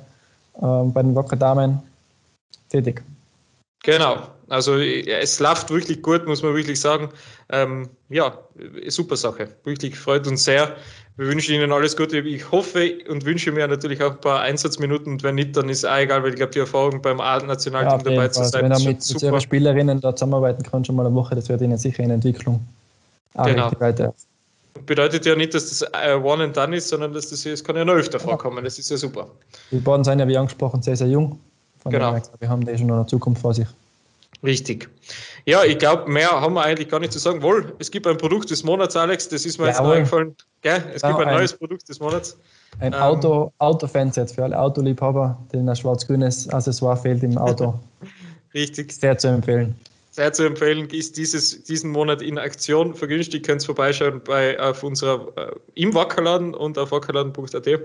ähm, 0.62 0.92
bei 0.92 1.02
den 1.02 1.14
Wacker 1.16 1.36
Damen 1.36 1.80
tätig. 2.68 3.02
Genau, 3.82 4.18
also 4.48 4.76
es 4.78 5.40
läuft 5.40 5.70
wirklich 5.70 6.02
gut, 6.02 6.26
muss 6.26 6.42
man 6.42 6.54
wirklich 6.54 6.80
sagen. 6.80 7.08
Ähm, 7.50 7.88
ja, 8.08 8.38
super 8.88 9.16
Sache. 9.16 9.48
Wirklich 9.64 9.98
freut 9.98 10.26
uns 10.26 10.44
sehr. 10.44 10.76
Wir 11.18 11.26
wünschen 11.26 11.52
Ihnen 11.52 11.72
alles 11.72 11.96
Gute. 11.96 12.20
Ich 12.20 12.48
hoffe 12.52 12.92
und 13.08 13.24
wünsche 13.24 13.50
mir 13.50 13.66
natürlich 13.66 14.00
auch 14.04 14.12
ein 14.12 14.20
paar 14.20 14.40
Einsatzminuten. 14.42 15.14
Und 15.14 15.22
wenn 15.24 15.34
nicht, 15.34 15.56
dann 15.56 15.68
ist 15.68 15.78
es 15.78 15.84
auch 15.84 15.96
egal, 15.96 16.22
weil 16.22 16.30
ich 16.30 16.36
glaube, 16.36 16.52
die 16.52 16.60
Erfahrung 16.60 17.02
beim 17.02 17.20
A-Nationalteam 17.20 17.98
ja, 17.98 18.16
dabei 18.16 18.28
zu 18.28 18.44
sein. 18.44 18.62
Wenn 18.62 18.70
er 18.70 18.78
mit, 18.78 19.12
mit 19.12 19.22
Ihren 19.22 19.40
Spielerinnen 19.40 20.00
da 20.00 20.14
zusammenarbeiten 20.14 20.62
kann, 20.62 20.84
schon 20.84 20.94
mal 20.94 21.04
eine 21.04 21.14
Woche, 21.16 21.34
das 21.34 21.48
wird 21.48 21.60
Ihnen 21.60 21.76
sicher 21.76 22.04
in 22.04 22.10
Entwicklung 22.10 22.64
auch 23.34 23.46
genau. 23.46 23.72
weiter. 23.80 24.14
Bedeutet 24.86 25.26
ja 25.26 25.34
nicht, 25.34 25.54
dass 25.54 25.68
das 25.68 25.82
äh, 25.92 26.14
One 26.14 26.44
and 26.44 26.56
Done 26.56 26.76
ist, 26.76 26.88
sondern 26.88 27.12
dass 27.12 27.30
das, 27.30 27.42
das 27.42 27.64
kann 27.64 27.74
ja 27.74 27.84
noch 27.84 27.94
öfter 27.94 28.20
vorkommen. 28.20 28.64
Das 28.64 28.78
ist 28.78 28.88
ja 28.88 28.96
super. 28.96 29.26
Die 29.72 29.78
beiden 29.78 30.04
sind 30.04 30.20
ja, 30.20 30.28
wie 30.28 30.36
angesprochen, 30.36 30.82
sehr, 30.82 30.96
sehr 30.96 31.08
jung. 31.08 31.40
Von 31.78 31.90
genau. 31.90 32.16
Wir 32.38 32.48
haben 32.48 32.64
die 32.64 32.78
schon 32.78 32.86
noch 32.86 32.96
eine 32.96 33.06
Zukunft 33.06 33.42
vor 33.42 33.52
sich. 33.52 33.66
Richtig. 34.42 34.88
Ja, 35.46 35.64
ich 35.64 35.78
glaube, 35.78 36.10
mehr 36.10 36.28
haben 36.30 36.54
wir 36.54 36.62
eigentlich 36.62 36.88
gar 36.88 37.00
nicht 37.00 37.12
zu 37.12 37.18
sagen. 37.18 37.42
Wohl, 37.42 37.74
es 37.78 37.90
gibt 37.90 38.06
ein 38.06 38.16
Produkt 38.16 38.50
des 38.50 38.62
Monats, 38.62 38.96
Alex, 38.96 39.28
das 39.28 39.44
ist 39.44 39.58
mir 39.58 39.66
jetzt 39.66 39.80
noch 39.80 39.90
eingefallen. 39.90 40.36
Gell? 40.62 40.84
Es 40.94 41.02
ja, 41.02 41.08
gibt 41.08 41.20
ein, 41.22 41.28
ein, 41.28 41.38
neues 41.38 41.54
Produkt 41.54 41.88
des 41.88 41.98
Monats. 41.98 42.38
Ein 42.80 42.92
ähm, 42.92 43.00
Auto, 43.00 43.52
Auto-Fanset 43.58 44.30
für 44.30 44.44
alle 44.44 44.58
Autoliebhaber, 44.58 45.38
denen 45.52 45.68
ein 45.68 45.76
schwarz-grünes 45.76 46.48
Accessoire 46.50 46.96
fehlt 46.96 47.22
im 47.22 47.36
Auto. 47.36 47.78
Richtig. 48.54 48.92
Sehr 48.92 49.18
zu 49.18 49.28
empfehlen 49.28 49.74
sehr 50.18 50.32
zu 50.32 50.44
empfehlen, 50.44 50.88
ist 50.90 51.16
dieses, 51.16 51.62
diesen 51.62 51.92
Monat 51.92 52.22
in 52.22 52.38
Aktion. 52.38 52.92
Vergünstigt 52.92 53.46
könnt 53.46 53.62
ihr 53.62 53.66
vorbeischauen 53.66 54.20
bei, 54.24 54.58
auf 54.58 54.82
unserer, 54.82 55.28
äh, 55.36 55.52
im 55.74 55.94
Wackerladen 55.94 56.54
und 56.54 56.76
auf 56.76 56.90
wackerladen.at. 56.90 57.80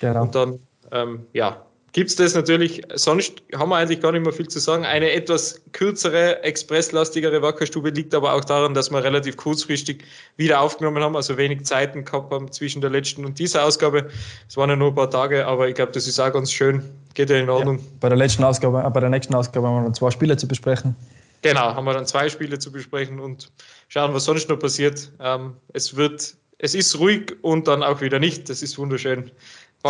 Genau. 0.00 0.22
Und 0.22 0.34
dann, 0.34 0.58
ähm, 0.90 1.26
ja, 1.32 1.64
gibt 1.96 2.10
es 2.10 2.16
das 2.16 2.34
natürlich. 2.34 2.82
Sonst 2.94 3.42
haben 3.54 3.70
wir 3.70 3.76
eigentlich 3.76 4.02
gar 4.02 4.12
nicht 4.12 4.22
mehr 4.22 4.32
viel 4.32 4.46
zu 4.48 4.58
sagen. 4.58 4.84
Eine 4.84 5.12
etwas 5.12 5.62
kürzere, 5.72 6.42
expresslastigere 6.42 7.40
Wackerstube 7.40 7.88
liegt 7.88 8.14
aber 8.14 8.34
auch 8.34 8.44
daran, 8.44 8.74
dass 8.74 8.90
wir 8.90 9.02
relativ 9.02 9.38
kurzfristig 9.38 10.04
wieder 10.36 10.60
aufgenommen 10.60 11.02
haben, 11.02 11.16
also 11.16 11.38
wenig 11.38 11.64
Zeiten 11.64 12.04
gehabt 12.04 12.30
haben 12.30 12.52
zwischen 12.52 12.82
der 12.82 12.90
letzten 12.90 13.24
und 13.24 13.38
dieser 13.38 13.64
Ausgabe. 13.64 14.10
Es 14.46 14.58
waren 14.58 14.68
ja 14.68 14.76
nur 14.76 14.88
ein 14.88 14.94
paar 14.94 15.08
Tage, 15.08 15.46
aber 15.46 15.70
ich 15.70 15.74
glaube, 15.74 15.92
das 15.92 16.06
ist 16.06 16.20
auch 16.20 16.30
ganz 16.30 16.52
schön. 16.52 16.82
Geht 17.14 17.30
ja 17.30 17.36
in 17.36 17.48
Ordnung. 17.48 17.78
Ja, 17.78 17.84
bei 18.00 18.10
der 18.10 18.18
letzten 18.18 18.44
Ausgabe, 18.44 18.84
äh, 18.86 18.90
bei 18.90 19.00
der 19.00 19.08
nächsten 19.08 19.34
Ausgabe 19.34 19.66
haben 19.66 19.76
wir 19.76 19.88
noch 19.88 19.96
zwei 19.96 20.10
Spiele 20.10 20.36
zu 20.36 20.46
besprechen. 20.46 20.94
Genau, 21.40 21.74
haben 21.74 21.86
wir 21.86 21.94
dann 21.94 22.04
zwei 22.04 22.28
Spiele 22.28 22.58
zu 22.58 22.70
besprechen 22.70 23.20
und 23.20 23.50
schauen, 23.88 24.12
was 24.12 24.26
sonst 24.26 24.50
noch 24.50 24.58
passiert. 24.58 25.12
Ähm, 25.18 25.54
es 25.72 25.96
wird, 25.96 26.34
es 26.58 26.74
ist 26.74 26.98
ruhig 26.98 27.36
und 27.40 27.66
dann 27.68 27.82
auch 27.82 28.02
wieder 28.02 28.18
nicht. 28.18 28.50
Das 28.50 28.62
ist 28.62 28.76
wunderschön. 28.76 29.30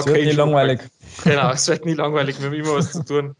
Es 0.00 0.06
wird 0.06 0.24
nie 0.24 0.32
langweilig. 0.32 0.80
Genau, 1.24 1.50
es 1.50 1.68
wird 1.68 1.84
nie 1.84 1.94
langweilig. 1.94 2.38
Wir 2.40 2.46
haben 2.46 2.54
immer 2.54 2.74
was 2.74 2.92
zu 2.92 3.04
tun. 3.04 3.36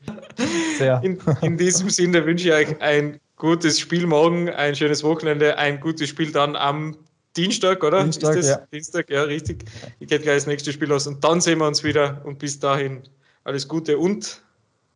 Sehr. 0.79 1.01
In, 1.03 1.19
in 1.42 1.57
diesem 1.57 1.90
Sinne 1.90 2.25
wünsche 2.25 2.49
ich 2.49 2.55
euch 2.55 2.81
ein 2.81 3.21
gutes 3.37 3.79
Spiel 3.81 4.07
morgen, 4.07 4.49
ein 4.51 4.75
schönes 4.75 5.05
Wochenende, 5.05 5.59
ein 5.59 5.81
gutes 5.81 6.09
Spiel 6.09 6.33
dann 6.33 6.57
am 6.57 6.97
Dienstag, 7.37 7.85
oder? 7.85 8.03
Dienstag, 8.03 8.37
ist 8.37 8.49
das? 8.49 8.59
Ja. 8.59 8.66
Dienstag, 8.73 9.11
ja, 9.11 9.23
richtig. 9.23 9.64
Ich 10.01 10.09
gehe 10.09 10.19
gleich 10.19 10.37
das 10.37 10.47
nächste 10.47 10.73
Spiel 10.73 10.90
aus 10.92 11.07
und 11.07 11.23
dann 11.23 11.40
sehen 11.40 11.59
wir 11.59 11.66
uns 11.66 11.85
wieder 11.85 12.23
und 12.25 12.38
bis 12.38 12.59
dahin 12.59 13.03
alles 13.45 13.69
Gute 13.69 13.99
und 13.99 14.42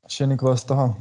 Schöne 0.08 0.36
Grüße 0.36 0.66
daheim. 0.66 0.96